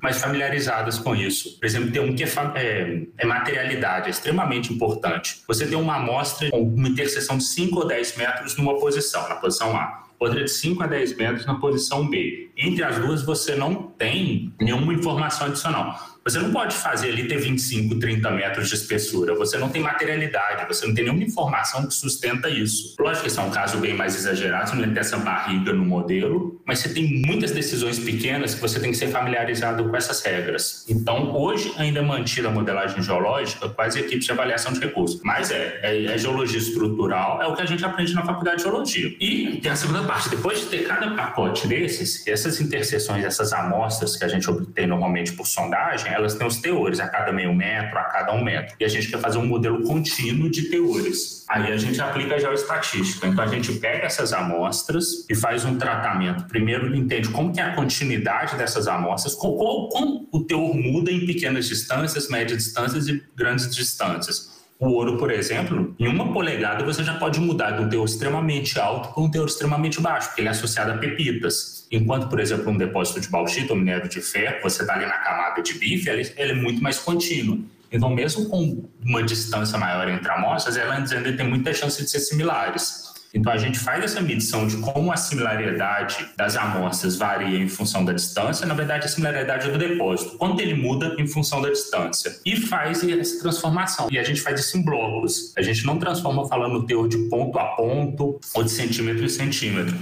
mais 0.00 0.20
familiarizadas 0.20 0.96
com 0.96 1.16
isso. 1.16 1.58
Por 1.58 1.66
exemplo, 1.66 1.90
tem 1.90 2.00
um 2.00 2.14
que 2.14 2.22
é, 2.22 2.28
é, 2.54 3.02
é 3.18 3.26
materialidade, 3.26 4.06
é 4.06 4.10
extremamente 4.10 4.72
importante. 4.72 5.40
Você 5.48 5.66
tem 5.66 5.76
uma 5.76 5.96
amostra 5.96 6.48
com 6.50 6.62
uma 6.62 6.88
interseção 6.88 7.36
de 7.36 7.44
5 7.44 7.80
ou 7.80 7.84
10 7.88 8.16
metros 8.16 8.56
numa 8.56 8.78
posição, 8.78 9.28
na 9.28 9.34
posição 9.34 9.76
A 9.76 10.05
outra 10.18 10.42
de 10.42 10.50
5 10.50 10.82
a 10.82 10.86
10 10.86 11.16
metros 11.16 11.46
na 11.46 11.54
posição 11.56 12.08
B. 12.08 12.50
Entre 12.56 12.82
as 12.82 12.98
duas, 12.98 13.22
você 13.22 13.54
não 13.54 13.74
tem 13.74 14.52
nenhuma 14.60 14.94
informação 14.94 15.46
adicional. 15.46 16.15
Você 16.26 16.40
não 16.40 16.50
pode 16.50 16.74
fazer 16.74 17.10
ali 17.10 17.28
ter 17.28 17.36
25, 17.36 18.00
30 18.00 18.30
metros 18.32 18.68
de 18.68 18.74
espessura. 18.74 19.32
Você 19.36 19.56
não 19.58 19.68
tem 19.68 19.80
materialidade, 19.80 20.66
você 20.66 20.84
não 20.84 20.92
tem 20.92 21.04
nenhuma 21.04 21.22
informação 21.22 21.86
que 21.86 21.94
sustenta 21.94 22.50
isso. 22.50 22.96
Lógico 22.98 23.22
que 23.22 23.28
esse 23.28 23.38
é 23.38 23.42
um 23.42 23.50
caso 23.50 23.78
bem 23.78 23.94
mais 23.94 24.16
exagerado, 24.16 24.70
você 24.70 24.74
não 24.74 24.92
tem 24.92 24.98
essa 24.98 25.18
barriga 25.18 25.72
no 25.72 25.84
modelo, 25.84 26.60
mas 26.66 26.80
você 26.80 26.88
tem 26.88 27.22
muitas 27.24 27.52
decisões 27.52 28.00
pequenas 28.00 28.56
que 28.56 28.60
você 28.60 28.80
tem 28.80 28.90
que 28.90 28.96
ser 28.96 29.06
familiarizado 29.06 29.88
com 29.88 29.96
essas 29.96 30.20
regras. 30.20 30.84
Então, 30.88 31.32
hoje 31.32 31.72
ainda 31.78 32.00
é 32.00 32.02
mantida 32.02 32.48
a 32.48 32.50
modelagem 32.50 33.00
geológica 33.00 33.70
as 33.86 33.94
equipes 33.94 34.24
de 34.24 34.32
avaliação 34.32 34.72
de 34.72 34.80
recursos. 34.80 35.20
Mas 35.22 35.50
é, 35.52 35.78
é, 35.82 36.04
é 36.06 36.18
geologia 36.18 36.58
estrutural, 36.58 37.40
é 37.40 37.46
o 37.46 37.54
que 37.54 37.62
a 37.62 37.66
gente 37.66 37.84
aprende 37.84 38.12
na 38.14 38.24
faculdade 38.24 38.56
de 38.56 38.62
geologia. 38.64 39.14
E 39.20 39.60
tem 39.62 39.70
a 39.70 39.76
segunda 39.76 40.02
parte, 40.02 40.28
depois 40.28 40.60
de 40.60 40.66
ter 40.66 40.86
cada 40.86 41.14
pacote 41.14 41.68
desses, 41.68 42.26
essas 42.26 42.60
interseções, 42.60 43.24
essas 43.24 43.52
amostras 43.52 44.16
que 44.16 44.24
a 44.24 44.28
gente 44.28 44.50
obtém 44.50 44.86
normalmente 44.86 45.32
por 45.32 45.46
sondagem, 45.46 46.12
elas 46.16 46.34
têm 46.34 46.46
os 46.46 46.56
teores 46.56 46.98
a 46.98 47.08
cada 47.08 47.32
meio 47.32 47.54
metro, 47.54 47.98
a 47.98 48.04
cada 48.04 48.32
um 48.32 48.42
metro. 48.42 48.74
E 48.80 48.84
a 48.84 48.88
gente 48.88 49.08
quer 49.08 49.20
fazer 49.20 49.38
um 49.38 49.46
modelo 49.46 49.82
contínuo 49.82 50.50
de 50.50 50.70
teores. 50.70 51.44
Aí 51.48 51.70
a 51.70 51.76
gente 51.76 52.00
aplica 52.00 52.34
a 52.34 52.38
geoestatística. 52.38 53.26
Então 53.26 53.44
a 53.44 53.46
gente 53.46 53.72
pega 53.74 54.06
essas 54.06 54.32
amostras 54.32 55.26
e 55.28 55.34
faz 55.34 55.64
um 55.64 55.76
tratamento. 55.76 56.44
Primeiro 56.44 56.94
entende 56.96 57.28
como 57.28 57.52
que 57.52 57.60
é 57.60 57.64
a 57.64 57.74
continuidade 57.74 58.56
dessas 58.56 58.88
amostras, 58.88 59.34
como, 59.34 59.88
como 59.88 60.28
o 60.32 60.44
teor 60.44 60.74
muda 60.74 61.10
em 61.10 61.26
pequenas 61.26 61.68
distâncias, 61.68 62.28
médias 62.28 62.58
distâncias 62.58 63.06
e 63.08 63.22
grandes 63.36 63.74
distâncias. 63.74 64.55
O 64.78 64.88
ouro, 64.88 65.16
por 65.16 65.30
exemplo, 65.30 65.94
em 65.98 66.06
uma 66.06 66.32
polegada 66.32 66.84
você 66.84 67.02
já 67.02 67.14
pode 67.14 67.40
mudar 67.40 67.70
de 67.70 67.82
um 67.82 67.88
teor 67.88 68.04
extremamente 68.04 68.78
alto 68.78 69.12
para 69.14 69.22
um 69.22 69.30
teor 69.30 69.46
extremamente 69.46 70.00
baixo, 70.00 70.28
porque 70.28 70.42
ele 70.42 70.48
é 70.48 70.50
associado 70.50 70.92
a 70.92 70.98
pepitas. 70.98 71.86
Enquanto, 71.90 72.28
por 72.28 72.38
exemplo, 72.38 72.70
um 72.70 72.76
depósito 72.76 73.20
de 73.20 73.28
bauxita 73.28 73.72
ou 73.72 73.78
minério 73.78 74.08
de 74.08 74.20
ferro, 74.20 74.62
você 74.62 74.82
está 74.82 74.94
ali 74.94 75.06
na 75.06 75.18
camada 75.18 75.62
de 75.62 75.74
bife, 75.74 76.10
ele, 76.10 76.30
ele, 76.36 76.52
é 76.52 76.54
muito 76.54 76.82
mais 76.82 76.98
contínuo. 76.98 77.64
Então, 77.90 78.10
mesmo 78.10 78.50
com 78.50 78.84
uma 79.02 79.22
distância 79.22 79.78
maior 79.78 80.08
entre 80.08 80.30
amostras, 80.30 80.76
elas 80.76 81.10
ainda 81.10 81.32
têm 81.32 81.48
muita 81.48 81.72
chance 81.72 82.02
de 82.02 82.10
ser 82.10 82.20
similares. 82.20 83.14
Então, 83.36 83.52
a 83.52 83.58
gente 83.58 83.78
faz 83.78 84.02
essa 84.02 84.20
medição 84.22 84.66
de 84.66 84.78
como 84.78 85.12
a 85.12 85.16
similaridade 85.16 86.26
das 86.38 86.56
amostras 86.56 87.16
varia 87.16 87.58
em 87.58 87.68
função 87.68 88.02
da 88.02 88.14
distância, 88.14 88.64
na 88.64 88.72
verdade, 88.72 89.04
a 89.04 89.08
similaridade 89.08 89.68
é 89.68 89.70
do 89.70 89.78
depósito, 89.78 90.38
quanto 90.38 90.58
ele 90.60 90.72
muda 90.72 91.14
em 91.18 91.26
função 91.26 91.60
da 91.60 91.68
distância, 91.68 92.34
e 92.46 92.56
faz 92.56 93.06
essa 93.06 93.38
transformação. 93.38 94.08
E 94.10 94.18
a 94.18 94.22
gente 94.22 94.40
faz 94.40 94.60
isso 94.60 94.78
em 94.78 94.82
blocos. 94.82 95.52
A 95.54 95.60
gente 95.60 95.84
não 95.84 95.98
transforma 95.98 96.48
falando 96.48 96.76
o 96.76 96.86
teor 96.86 97.08
de 97.08 97.18
ponto 97.28 97.58
a 97.58 97.76
ponto 97.76 98.40
ou 98.54 98.62
de 98.62 98.70
centímetro 98.70 99.22
em 99.22 99.28
centímetro 99.28 99.94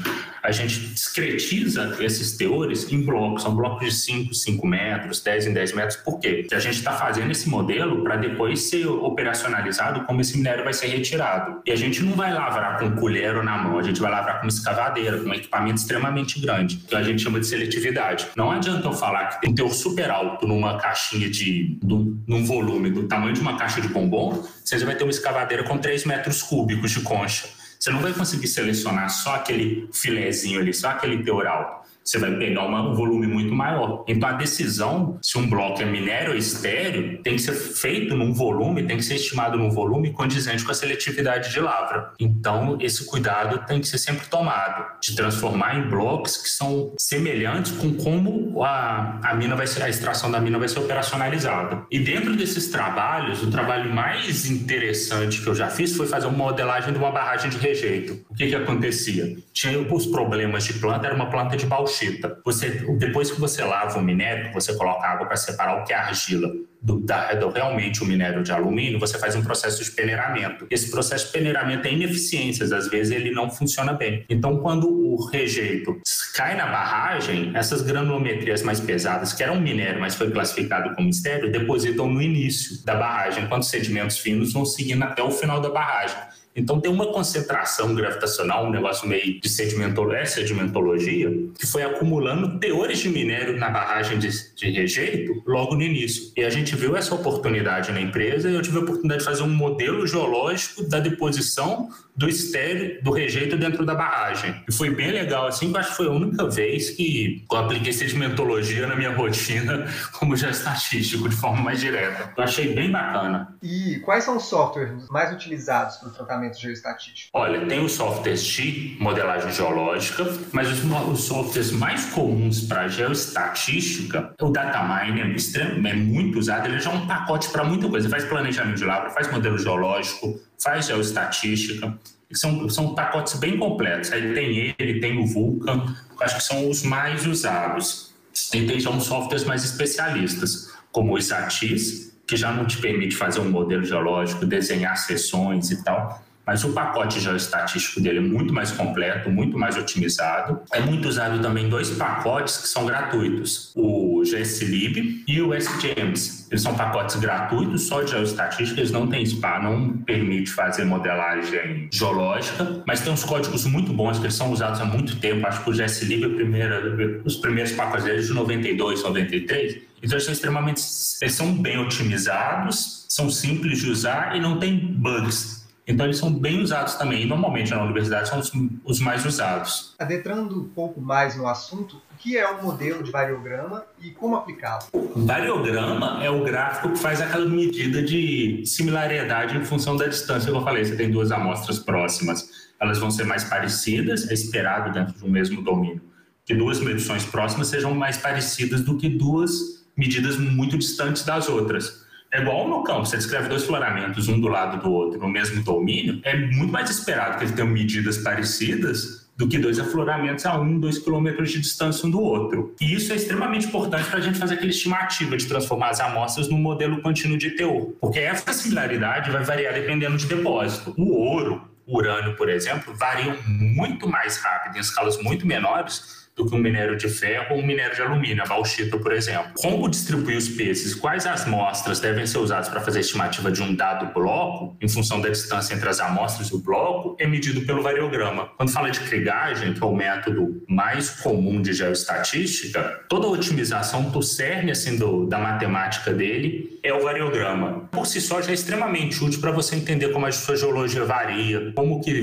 a 0.45 0.53
gente 0.53 0.79
discretiza 0.89 1.97
esses 2.01 2.37
teores 2.37 2.93
em 2.93 3.01
blocos, 3.01 3.43
são 3.43 3.57
blocos 3.57 3.87
de 3.87 3.95
5, 3.95 4.35
5 4.35 4.67
metros, 4.67 5.21
10 5.23 5.47
em 5.47 5.53
10 5.55 5.73
metros. 5.73 5.97
Por 5.97 6.21
quê? 6.21 6.41
Porque 6.43 6.55
a 6.55 6.61
gente 6.61 6.77
está 6.77 6.93
fazendo 6.93 7.31
esse 7.31 7.49
modelo 7.49 8.03
para 8.03 8.17
depois 8.17 8.61
ser 8.61 8.87
operacionalizado 8.87 10.05
como 10.05 10.21
esse 10.21 10.37
minério 10.37 10.63
vai 10.63 10.75
ser 10.75 10.89
retirado. 10.89 11.63
E 11.65 11.73
a 11.73 11.77
gente 11.77 12.03
não 12.03 12.13
vai 12.13 12.31
lavrar 12.31 12.79
com 12.79 12.91
colher 12.91 13.37
ou 13.37 13.43
na 13.43 13.57
mão, 13.57 13.79
a 13.79 13.83
gente 13.83 13.99
vai 14.03 14.11
lavrar 14.11 14.37
com 14.37 14.43
uma 14.43 14.51
escavadeira, 14.51 15.19
com 15.19 15.31
um 15.31 15.35
equipamento 15.35 15.77
extremamente 15.77 16.39
grande, 16.39 16.77
que 16.77 16.95
a 16.95 17.03
gente 17.03 17.23
chama 17.23 17.41
de 17.41 17.47
seletividade. 17.47 18.27
Não 18.37 18.51
adianta 18.51 18.87
eu 18.87 18.93
falar 18.93 19.29
que 19.29 19.41
tem 19.41 19.51
um 19.51 19.55
teor 19.55 19.73
super 19.73 20.11
alto 20.11 20.47
numa 20.47 20.77
caixinha 20.77 21.31
de. 21.31 21.79
Do, 21.83 22.23
num 22.27 22.45
volume 22.45 22.91
do 22.91 23.05
tamanho 23.05 23.33
de 23.33 23.41
uma 23.41 23.57
caixa 23.57 23.81
de 23.81 23.89
bombom, 23.89 24.47
você 24.63 24.79
vai 24.85 24.95
ter 24.95 25.05
uma 25.05 25.11
escavadeira 25.11 25.63
com 25.65 25.79
3 25.79 26.05
metros 26.05 26.43
cúbicos 26.43 26.91
de 26.91 27.01
concha. 27.01 27.49
Você 27.85 27.91
não 27.91 28.01
vai 28.01 28.15
conseguir 28.15 28.49
selecionar 28.49 29.11
só 29.11 29.35
aquele 29.35 29.91
filezinho 29.93 30.59
ali, 30.59 30.73
só 30.73 30.89
aquele 30.89 31.23
teoral 31.23 31.85
você 32.05 32.19
vai 32.19 32.37
pegar 32.37 32.67
uma, 32.67 32.91
um 32.91 32.95
volume 32.95 33.27
muito 33.27 33.55
maior. 33.55 34.05
Então, 34.07 34.29
a 34.29 34.33
decisão 34.33 35.19
se 35.23 35.39
um 35.39 35.49
bloco 35.49 35.81
é 35.81 35.87
minério 35.87 36.33
ou 36.33 36.37
estéreo 36.37 37.23
tem 37.23 37.37
que 37.37 37.43
ser 37.43 37.55
feito 37.55 38.15
num 38.15 38.33
volume, 38.33 38.83
tem 38.83 38.99
que 38.99 39.03
ser 39.03 39.15
estimado 39.15 39.57
num 39.57 39.71
volume 39.71 40.13
condizente 40.13 40.63
com 40.65 40.71
a 40.71 40.75
seletividade 40.75 41.51
de 41.51 41.61
lavra. 41.61 42.13
Então, 42.21 42.77
esse 42.81 43.07
cuidado 43.07 43.67
tem 43.67 43.81
que 43.81 43.89
ser 43.89 43.99
sempre 43.99 44.27
tomado, 44.27 44.85
de 45.03 45.17
transformar 45.17 45.79
em 45.79 45.89
blocos 45.89 46.37
que 46.37 46.49
são 46.49 46.93
semelhantes 46.99 47.73
com 47.73 47.95
como 47.95 48.63
a, 48.63 49.21
a 49.23 49.35
mina 49.35 49.57
vai 49.57 49.67
ser, 49.67 49.83
a 49.83 49.89
extração 49.89 50.31
da 50.31 50.41
mina 50.41 50.59
vai 50.59 50.69
ser 50.69 50.81
operacionalizada. 50.81 51.87
E 51.91 51.99
dentro 51.99 52.37
desses 52.37 52.69
trabalhos, 52.69 53.43
o 53.43 53.51
trabalho 53.51 53.95
mais 53.95 54.51
interessante 54.51 55.41
que 55.41 55.47
eu 55.47 55.55
já 55.55 55.69
fiz 55.69 55.97
foi 55.97 56.07
fazer 56.07 56.27
uma 56.27 56.37
modelagem 56.37 56.93
de 56.93 56.99
uma 56.99 57.11
barragem 57.11 57.49
de 57.49 57.57
rejeito. 57.57 58.25
O 58.29 58.35
que 58.35 58.49
que 58.49 58.55
acontecia? 58.55 59.37
Tinha 59.53 59.81
os 59.81 60.07
problemas 60.07 60.65
de 60.65 60.75
planta, 60.75 61.07
era 61.07 61.15
uma 61.15 61.31
planta 61.31 61.57
de 61.57 61.65
bauxite 61.65 61.94
bauxita. 61.95 62.39
Você, 62.45 62.71
depois 62.99 63.31
que 63.31 63.41
você 63.41 63.63
lava 63.63 63.99
o 63.99 64.03
minério, 64.03 64.53
você 64.53 64.75
coloca 64.75 65.07
água 65.07 65.27
para 65.27 65.37
separar 65.37 65.81
o 65.81 65.85
que 65.85 65.93
é 65.93 65.97
argila 65.97 66.51
do, 66.83 67.01
da, 67.01 67.33
do, 67.33 67.49
realmente 67.49 68.03
o 68.03 68.07
minério 68.07 68.43
de 68.43 68.53
alumínio, 68.53 69.01
você 69.01 69.19
faz 69.19 69.35
um 69.35 69.43
processo 69.43 69.83
de 69.83 69.91
peneiramento. 69.93 70.67
Esse 70.71 70.91
processo 70.91 71.27
de 71.27 71.33
peneiramento 71.33 71.83
tem 71.83 71.95
ineficiências, 71.95 72.73
às 72.73 72.89
vezes 72.89 73.11
ele 73.11 73.31
não 73.31 73.49
funciona 73.51 73.95
bem. 73.95 74.25
Então, 74.29 74.59
quando 74.59 74.87
o 74.87 75.25
rejeito 75.27 75.99
cai 76.35 76.57
na 76.57 76.67
barragem, 76.67 77.53
essas 77.55 77.81
granulometrias 77.81 78.63
mais 78.63 78.81
pesadas, 78.81 79.33
que 79.33 79.43
eram 79.43 79.59
minério, 79.59 80.01
mas 80.01 80.15
foi 80.15 80.31
classificado 80.31 80.95
como 80.95 81.09
estéreo, 81.09 81.51
depositam 81.51 82.11
no 82.11 82.21
início 82.21 82.85
da 82.85 82.95
barragem, 82.95 83.45
enquanto 83.45 83.65
sedimentos 83.65 84.19
finos 84.19 84.53
vão 84.53 84.67
seguindo 84.67 85.03
até 85.05 85.23
o 85.23 85.31
final 85.31 85.61
da 85.61 85.71
barragem. 85.71 86.19
Então 86.57 86.81
tem 86.81 86.91
uma 86.91 87.13
concentração 87.13 87.95
gravitacional, 87.95 88.67
um 88.67 88.71
negócio 88.71 89.09
meio 89.09 89.41
de 89.41 89.49
sedimentologia, 89.49 90.21
é 90.21 90.25
sedimentologia, 90.25 91.31
que 91.59 91.67
foi 91.67 91.83
acumulando 91.83 92.59
teores 92.61 92.99
de 92.99 93.09
minério 93.09 93.59
na 93.59 93.69
barragem 93.71 94.19
de, 94.19 94.29
de, 94.55 94.71
rejeito 94.71 95.43
logo 95.47 95.75
no 95.75 95.83
início. 95.83 96.33
E 96.37 96.45
a 96.45 96.51
gente 96.51 96.77
viu 96.77 96.97
essa 96.97 97.15
oportunidade 97.15 97.91
na 97.91 98.01
empresa 98.01 98.49
e 98.49 98.55
eu 98.55 98.63
tive 98.63 98.79
a 98.79 98.83
oportunidade 98.83 99.21
de 99.21 99.25
fazer 99.25 99.43
um 99.43 99.49
modelo 99.49 100.07
geológico 100.07 100.89
da 100.89 101.01
deposição 101.01 101.89
do 102.17 102.29
estéreo, 102.29 103.03
do 103.03 103.11
rejeito 103.11 103.57
dentro 103.57 103.85
da 103.85 103.95
barragem. 103.95 104.63
E 104.69 104.73
foi 104.73 104.91
bem 104.91 105.11
legal, 105.11 105.47
assim, 105.47 105.71
eu 105.71 105.77
acho 105.77 105.91
que 105.91 105.97
foi 105.97 106.07
a 106.07 106.11
única 106.11 106.49
vez 106.49 106.91
que 106.91 107.45
eu 107.51 107.59
apliquei 107.59 107.93
sedimentologia 107.93 108.87
na 108.87 108.95
minha 108.95 109.11
rotina 109.11 109.87
como 110.19 110.37
já 110.37 110.51
estatístico, 110.51 111.29
de 111.29 111.35
forma 111.35 111.63
mais 111.63 111.81
direta. 111.81 112.33
Eu 112.37 112.45
achei 112.45 112.75
bem 112.75 112.91
bacana. 112.91 113.57
E 113.63 114.01
quais 114.05 114.25
são 114.25 114.37
os 114.37 114.45
softwares 114.45 115.09
mais 115.09 115.33
utilizados 115.33 115.97
para 115.97 116.09
o 116.09 116.13
tratamento 116.13 116.59
geoestatístico? 116.59 117.31
Olha, 117.33 117.67
tem 117.67 117.85
os 117.85 117.93
softwares 117.93 118.45
de 118.45 118.97
modelagem 119.01 119.53
geológica, 119.53 120.25
mas 120.53 120.69
os, 120.71 120.85
os 120.85 121.25
softwares 121.25 121.73
mais 121.73 122.07
comuns 122.07 122.63
para 122.63 122.87
geoestatística, 122.89 124.35
o 124.41 124.51
DataMine 124.51 125.21
é, 125.21 125.91
é 125.91 125.95
muito 125.95 126.39
usado, 126.39 126.69
ele 126.69 126.79
já 126.79 126.93
é 126.93 126.95
um 126.95 127.07
pacote 127.07 127.49
para 127.49 127.65
muita 127.65 127.89
coisa. 127.89 128.09
Faz 128.09 128.25
planejamento 128.25 128.77
de 128.77 128.85
lavra, 128.85 129.11
faz 129.11 129.31
modelo 129.31 129.59
geológico, 129.59 130.41
faz 130.59 130.87
geoestatística. 130.87 131.99
São, 132.33 132.69
são 132.69 132.95
pacotes 132.95 133.35
bem 133.35 133.57
completos. 133.57 134.11
Aí 134.13 134.35
tem 134.35 134.75
ele, 134.79 135.01
tem 135.01 135.19
o 135.19 135.27
Vulkan, 135.27 135.95
acho 136.21 136.37
que 136.37 136.43
são 136.43 136.69
os 136.69 136.83
mais 136.83 137.27
usados. 137.27 138.13
E 138.53 138.67
tem 138.67 138.81
já 138.81 138.91
uns 138.91 139.05
softwares 139.05 139.45
mais 139.45 139.65
especialistas, 139.65 140.73
como 140.91 141.13
o 141.13 141.19
Isatis, 141.19 142.13
que 142.27 142.37
já 142.37 142.53
não 142.53 142.67
te 142.67 142.79
permite 142.79 143.15
fazer 143.15 143.41
um 143.41 143.51
modelo 143.51 143.85
geológico, 143.85 144.45
desenhar 144.47 144.97
seções 144.97 145.71
e 145.71 145.85
tal. 145.85 146.23
Mas 146.47 146.63
o 146.65 146.73
pacote 146.73 147.21
geoestatístico 147.21 148.01
dele 148.01 148.19
é 148.19 148.21
muito 148.21 148.53
mais 148.53 148.71
completo, 148.71 149.31
muito 149.31 149.59
mais 149.59 149.77
otimizado. 149.77 150.61
É 150.73 150.81
muito 150.81 151.09
usado 151.09 151.41
também 151.41 151.69
dois 151.69 151.91
pacotes 151.91 152.59
que 152.59 152.69
são 152.69 152.85
gratuitos, 152.85 153.73
o 153.75 154.23
GSLib 154.23 155.25
e 155.27 155.41
o 155.41 155.55
SGEMS. 155.55 156.49
Eles 156.51 156.63
são 156.63 156.75
pacotes 156.75 157.17
gratuitos, 157.17 157.83
só 157.83 158.03
de 158.03 158.11
geoestatística, 158.11 158.81
eles 158.81 158.91
não 158.91 159.09
têm 159.09 159.25
SPA, 159.25 159.59
não 159.61 159.97
permite 159.99 160.51
fazer 160.51 160.85
modelagem 160.85 161.89
geológica, 161.91 162.83
mas 162.87 163.01
tem 163.01 163.13
uns 163.13 163.25
códigos 163.25 163.65
muito 163.67 163.93
bons 163.93 164.19
que 164.19 164.31
são 164.31 164.53
usados 164.53 164.81
há 164.81 164.85
muito 164.85 165.17
tempo. 165.17 165.47
Acho 165.47 165.65
que 165.65 165.71
o 165.71 165.73
GSLib, 165.73 166.35
primeira, 166.35 167.23
os 167.25 167.37
primeiros 167.37 167.73
pacotes 167.73 168.05
deles 168.05 168.27
de 168.27 168.35
92, 168.35 169.03
93, 169.03 169.79
então 170.03 170.17
eles 170.17 170.25
são 170.25 170.33
extremamente, 170.33 170.83
eles 171.23 171.35
são 171.35 171.53
bem 171.55 171.79
otimizados, 171.79 173.07
são 173.09 173.31
simples 173.31 173.81
de 173.81 173.91
usar 173.91 174.37
e 174.37 174.41
não 174.41 174.59
tem 174.59 174.79
bugs. 174.79 175.64
Então, 175.87 176.07
eles 176.07 176.19
são 176.19 176.33
bem 176.33 176.63
usados 176.63 176.95
também. 176.95 177.23
E, 177.23 177.27
normalmente, 177.27 177.71
na 177.71 177.83
universidade, 177.83 178.29
são 178.29 178.39
os, 178.39 178.51
os, 178.85 179.01
mais 179.01 179.25
usados. 179.27 179.95
Adentrando 179.99 180.61
um 180.61 180.69
pouco 180.69 181.01
mais 181.01 181.37
no 181.37 181.47
assunto, 181.47 182.01
o 182.13 182.17
que 182.17 182.39
é 182.39 182.51
um 182.51 182.63
modelo 182.63 183.03
de 183.03 183.11
variograma 183.11 183.85
e 184.01 184.11
como 184.11 184.35
aplicá-lo? 184.37 184.85
Variograma 185.15 186.25
é 186.25 186.31
o 186.31 186.43
gráfico 186.43 186.91
que 186.91 186.99
faz 186.99 187.21
aquela 187.21 187.47
medida 187.47 188.03
de 188.03 188.63
similaridade 188.65 189.57
em 189.57 189.65
função 189.65 189.97
da 189.97 190.07
distância 190.07 190.51
que 190.51 190.57
eu 190.57 190.63
falei. 190.63 190.85
Você 190.85 190.97
tem 190.97 191.11
duas 191.11 191.31
amostras 191.31 191.79
próximas, 191.79 192.49
elas 192.81 192.99
vão 192.99 193.11
ser 193.11 193.25
mais 193.25 193.45
parecidas, 193.45 194.31
é 194.31 194.35
esperado 194.35 194.91
dentro 194.91 195.15
de 195.15 195.25
um 195.25 195.29
mesmo 195.29 195.61
domínio 195.61 196.15
que 196.45 196.55
duas 196.55 196.79
medições 196.81 197.25
próximas 197.25 197.69
sejam 197.69 197.95
mais 197.95 198.17
parecidas 198.17 198.83
do 198.83 198.97
que 198.97 199.09
duas 199.09 199.85
medidas 199.97 200.37
muito 200.37 200.77
distantes 200.77 201.25
das 201.25 201.49
outras. 201.49 202.04
É 202.35 202.41
igual 202.41 202.69
no 202.69 202.83
campo, 202.83 203.07
você 203.07 203.17
descreve 203.17 203.49
dois 203.49 203.65
floramentos, 203.65 204.27
um 204.27 204.41
do 204.41 204.49
lado 204.49 204.83
do 204.83 204.93
outro, 204.93 205.21
no 205.21 205.29
mesmo 205.29 205.63
domínio, 205.63 206.21
é 206.25 206.37
muito 206.37 206.73
mais 206.73 206.91
esperado 206.91 207.39
que 207.39 207.45
eles 207.45 207.55
tenham 207.55 207.69
medidas 207.69 208.19
parecidas 208.19 209.29
do 209.37 209.47
que 209.47 209.57
dois 209.57 209.79
afloramentos 209.79 210.45
a 210.45 210.59
um, 210.59 210.81
dois 210.81 210.99
quilômetros 210.99 211.53
de 211.53 211.61
distância 211.61 212.05
um 212.05 212.11
do 212.11 212.21
outro. 212.21 212.75
E 212.81 212.93
isso 212.93 213.13
é 213.13 213.17
extremamente 213.17 213.67
importante 213.67 214.11
para 214.11 214.19
a 214.19 214.21
gente 214.21 214.37
fazer 214.37 214.55
aquela 214.55 214.71
estimativa 214.71 215.37
de 215.37 215.47
transformar 215.47 215.91
as 215.91 216.01
amostras 216.01 216.49
num 216.49 216.59
modelo 216.59 217.01
contínuo 217.03 217.39
de 217.39 217.53
teor, 217.53 217.93
porque 218.01 218.19
essa 218.19 218.53
similaridade 218.53 219.31
vai 219.31 219.45
variar 219.45 219.73
dependendo 219.73 220.17
de 220.17 220.27
depósito. 220.27 220.93
O 220.99 221.15
ouro, 221.15 221.63
o 221.87 221.99
urânio, 221.99 222.35
por 222.35 222.49
exemplo, 222.49 222.97
variam 222.97 223.37
muito 223.47 224.09
mais 224.09 224.39
rápido, 224.39 224.77
em 224.77 224.81
escalas 224.81 225.23
muito 225.23 225.47
menores, 225.47 226.24
do 226.37 226.47
que 226.49 226.55
um 226.55 226.59
minério 226.59 226.97
de 226.97 227.09
ferro 227.09 227.55
ou 227.55 227.61
um 227.61 227.67
minério 227.67 227.95
de 227.95 228.03
alumínio, 228.03 228.43
a 228.43 228.47
bauxita, 228.47 228.99
por 228.99 229.13
exemplo. 229.13 229.53
Como 229.57 229.89
distribuir 229.89 230.37
os 230.37 230.49
pesos? 230.49 230.95
Quais 230.95 231.27
amostras 231.27 232.01
devem 232.01 232.27
ser 232.27 232.39
usadas 232.39 232.69
para 232.69 232.81
fazer 232.81 232.99
a 232.99 233.01
estimativa 233.01 233.53
de 233.53 233.63
um 233.63 233.75
dado 233.75 234.13
bloco, 234.13 234.77
em 234.81 234.89
função 234.89 235.21
da 235.21 235.29
distância 235.29 235.75
entre 235.75 235.89
as 235.89 236.01
amostras 236.01 236.49
e 236.49 236.55
o 236.55 236.59
bloco, 236.59 237.17
é 237.19 237.27
medido 237.27 237.63
pelo 237.63 237.83
variograma. 237.83 238.51
Quando 238.57 238.71
fala 238.71 238.91
de 238.91 239.01
krigagem, 239.01 239.75
que 239.75 239.83
é 239.83 239.87
o 239.87 239.95
método 239.95 240.63
mais 240.69 241.11
comum 241.11 241.63
de 241.63 241.73
geoestatística, 241.73 243.05
toda 243.09 243.27
a 243.27 243.31
otimização 243.31 244.11
do 244.11 244.23
cerne 244.23 244.73
assim, 244.73 244.97
do, 244.97 245.27
da 245.27 245.39
matemática 245.39 246.13
dele 246.13 246.79
é 246.83 246.93
o 246.93 247.03
variograma. 247.03 247.89
Por 247.91 248.07
si 248.07 248.21
só 248.21 248.43
já 248.43 248.51
é 248.51 248.55
extremamente 248.55 249.23
útil 249.23 249.41
para 249.41 249.51
você 249.51 249.77
entender 249.77 250.09
como 250.09 250.27
a 250.27 250.33
sua 250.33 250.57
geologia 250.57 251.05
varia, 251.05 251.73
como 251.75 252.01
que 252.01 252.23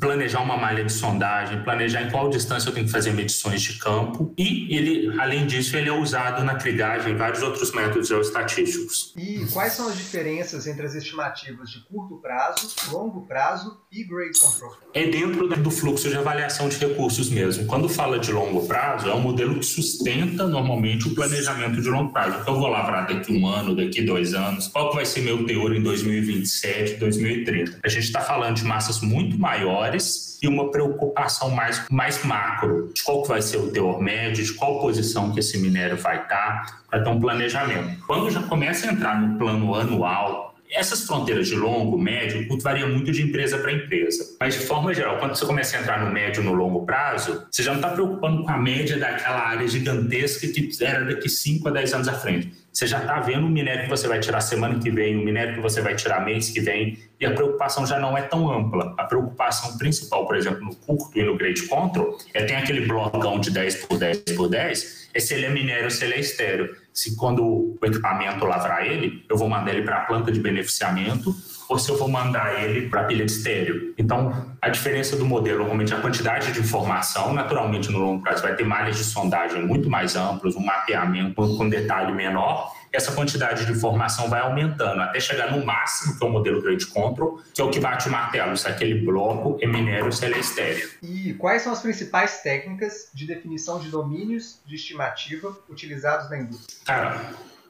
planejar 0.00 0.40
uma 0.40 0.56
malha 0.56 0.84
de 0.84 0.92
sondagem, 0.92 1.62
planejar 1.62 2.02
em 2.02 2.10
qual 2.10 2.28
distância 2.28 2.68
eu 2.68 2.74
tenho 2.74 2.86
que 2.86 2.92
fazer 2.92 3.12
medições 3.12 3.51
variações 3.52 3.62
de 3.62 3.78
campo 3.78 4.34
e 4.36 4.74
ele, 4.74 5.20
além 5.20 5.46
disso, 5.46 5.76
ele 5.76 5.88
é 5.88 5.92
usado 5.92 6.44
na 6.44 6.54
crigagem 6.54 7.12
e 7.12 7.16
vários 7.16 7.42
outros 7.42 7.72
métodos 7.72 8.08
geoestatísticos. 8.08 9.12
E 9.16 9.46
quais 9.52 9.74
são 9.74 9.88
as 9.88 9.96
diferenças 9.96 10.66
entre 10.66 10.86
as 10.86 10.94
estimativas 10.94 11.70
de 11.70 11.80
curto 11.80 12.16
prazo, 12.16 12.68
longo 12.90 13.26
prazo 13.26 13.80
e 13.90 14.04
grade 14.04 14.38
control? 14.38 14.76
É 14.94 15.06
dentro 15.06 15.48
do 15.48 15.70
fluxo 15.70 16.08
de 16.08 16.16
avaliação 16.16 16.68
de 16.68 16.76
recursos 16.78 17.28
mesmo. 17.30 17.66
Quando 17.66 17.88
fala 17.88 18.18
de 18.18 18.32
longo 18.32 18.66
prazo, 18.66 19.08
é 19.08 19.14
um 19.14 19.20
modelo 19.20 19.58
que 19.58 19.66
sustenta 19.66 20.46
normalmente 20.46 21.08
o 21.08 21.14
planejamento 21.14 21.80
de 21.80 21.88
longo 21.88 22.12
prazo. 22.12 22.38
Então, 22.40 22.54
eu 22.54 22.60
vou 22.60 22.68
lavrar 22.68 23.06
daqui 23.06 23.32
um 23.32 23.46
ano, 23.46 23.76
daqui 23.76 24.02
dois 24.02 24.34
anos, 24.34 24.68
qual 24.68 24.90
que 24.90 24.96
vai 24.96 25.06
ser 25.06 25.22
meu 25.22 25.44
teor 25.44 25.74
em 25.74 25.82
2027, 25.82 26.94
2030. 26.94 27.80
A 27.84 27.88
gente 27.88 28.04
está 28.04 28.20
falando 28.20 28.56
de 28.56 28.64
massas 28.64 29.00
muito 29.00 29.38
maiores 29.38 30.32
e 30.42 30.48
uma 30.48 30.70
preocupação 30.70 31.50
mais, 31.50 31.84
mais 31.88 32.22
macro 32.24 32.90
de 32.92 33.02
qual 33.02 33.22
que 33.22 33.28
vai 33.28 33.40
ser 33.42 33.58
o 33.58 33.70
teor 33.70 34.00
médio, 34.00 34.44
de 34.44 34.52
qual 34.54 34.80
posição 34.80 35.32
que 35.32 35.40
esse 35.40 35.58
minério 35.58 35.96
vai 35.96 36.22
estar, 36.22 36.82
para 36.88 37.02
ter 37.02 37.10
um 37.10 37.20
planejamento. 37.20 38.04
Quando 38.06 38.30
já 38.30 38.42
começa 38.42 38.88
a 38.88 38.92
entrar 38.92 39.20
no 39.20 39.38
plano 39.38 39.74
anual, 39.74 40.52
essas 40.72 41.04
fronteiras 41.04 41.48
de 41.48 41.54
longo, 41.54 41.98
médio, 41.98 42.48
tudo 42.48 42.62
varia 42.62 42.86
muito 42.86 43.12
de 43.12 43.22
empresa 43.22 43.58
para 43.58 43.72
empresa. 43.72 44.36
Mas, 44.40 44.54
de 44.54 44.60
forma 44.60 44.94
geral, 44.94 45.18
quando 45.18 45.36
você 45.36 45.44
começa 45.44 45.76
a 45.76 45.80
entrar 45.80 46.02
no 46.02 46.10
médio 46.10 46.42
no 46.42 46.54
longo 46.54 46.86
prazo, 46.86 47.46
você 47.50 47.62
já 47.62 47.72
não 47.72 47.80
está 47.80 47.90
preocupando 47.90 48.42
com 48.42 48.50
a 48.50 48.56
média 48.56 48.96
daquela 48.96 49.48
área 49.48 49.68
gigantesca 49.68 50.46
que 50.46 50.70
era 50.80 51.04
daqui 51.04 51.28
5 51.28 51.68
a 51.68 51.72
10 51.72 51.94
anos 51.94 52.08
à 52.08 52.14
frente. 52.14 52.61
Você 52.72 52.86
já 52.86 53.00
está 53.00 53.20
vendo 53.20 53.46
o 53.46 53.50
minério 53.50 53.84
que 53.84 53.90
você 53.90 54.08
vai 54.08 54.18
tirar 54.18 54.40
semana 54.40 54.78
que 54.78 54.90
vem, 54.90 55.18
o 55.18 55.22
minério 55.22 55.54
que 55.54 55.60
você 55.60 55.82
vai 55.82 55.94
tirar 55.94 56.24
mês 56.24 56.48
que 56.48 56.58
vem, 56.58 56.98
e 57.20 57.26
a 57.26 57.34
preocupação 57.34 57.86
já 57.86 58.00
não 58.00 58.16
é 58.16 58.22
tão 58.22 58.50
ampla. 58.50 58.94
A 58.96 59.04
preocupação 59.04 59.76
principal, 59.76 60.26
por 60.26 60.34
exemplo, 60.36 60.64
no 60.64 60.74
curto 60.74 61.18
e 61.18 61.22
no 61.22 61.36
grade 61.36 61.62
control, 61.66 62.16
é 62.32 62.44
tem 62.44 62.56
aquele 62.56 62.86
blocão 62.86 63.38
de 63.38 63.50
10 63.50 63.84
por 63.84 63.98
10 63.98 64.22
por 64.34 64.48
10, 64.48 65.10
é 65.12 65.20
se 65.20 65.34
ele 65.34 65.44
é 65.44 65.50
minério 65.50 65.84
ou 65.84 65.90
se 65.90 66.02
ele 66.02 66.14
é 66.14 66.20
estéreo. 66.20 66.74
Se 66.94 67.14
quando 67.16 67.44
o 67.44 67.78
equipamento 67.82 68.44
lavrar 68.46 68.86
ele, 68.86 69.22
eu 69.28 69.36
vou 69.36 69.50
mandar 69.50 69.74
ele 69.74 69.82
para 69.82 69.98
a 69.98 70.04
planta 70.06 70.32
de 70.32 70.40
beneficiamento 70.40 71.34
ou 71.72 71.78
se 71.78 71.90
eu 71.90 71.96
vou 71.96 72.06
mandar 72.06 72.62
ele 72.62 72.90
para 72.90 73.00
a 73.00 73.04
pilha 73.04 73.24
de 73.24 73.32
estéreo. 73.32 73.94
Então, 73.96 74.54
a 74.60 74.68
diferença 74.68 75.16
do 75.16 75.24
modelo, 75.24 75.60
normalmente 75.60 75.94
a 75.94 76.00
quantidade 76.02 76.52
de 76.52 76.60
informação, 76.60 77.32
naturalmente 77.32 77.90
no 77.90 77.98
longo 77.98 78.22
prazo 78.22 78.42
vai 78.42 78.54
ter 78.54 78.62
malhas 78.62 78.98
de 78.98 79.04
sondagem 79.04 79.66
muito 79.66 79.88
mais 79.88 80.14
amplas, 80.14 80.54
um 80.54 80.62
mapeamento 80.62 81.34
com 81.56 81.66
detalhe 81.70 82.12
menor, 82.12 82.70
essa 82.92 83.12
quantidade 83.12 83.64
de 83.64 83.72
informação 83.72 84.28
vai 84.28 84.42
aumentando 84.42 85.00
até 85.00 85.18
chegar 85.18 85.50
no 85.50 85.64
máximo, 85.64 86.18
que 86.18 86.22
é 86.22 86.28
o 86.28 86.30
modelo 86.30 86.60
Grade 86.60 86.84
Control, 86.88 87.40
que 87.54 87.62
é 87.62 87.64
o 87.64 87.70
que 87.70 87.80
bate 87.80 88.06
o 88.06 88.12
martelo, 88.12 88.54
se 88.54 88.68
aquele 88.68 89.00
bloco 89.00 89.56
é 89.62 89.66
minério 89.66 90.12
se 90.12 90.26
ele 90.26 90.34
é 90.34 90.40
estéreo. 90.40 90.90
E 91.02 91.32
quais 91.38 91.62
são 91.62 91.72
as 91.72 91.80
principais 91.80 92.42
técnicas 92.42 93.08
de 93.14 93.26
definição 93.26 93.80
de 93.80 93.88
domínios 93.88 94.60
de 94.66 94.74
estimativa 94.74 95.56
utilizados 95.70 96.28
na 96.28 96.40
indústria? 96.40 96.76
Cara, 96.84 97.18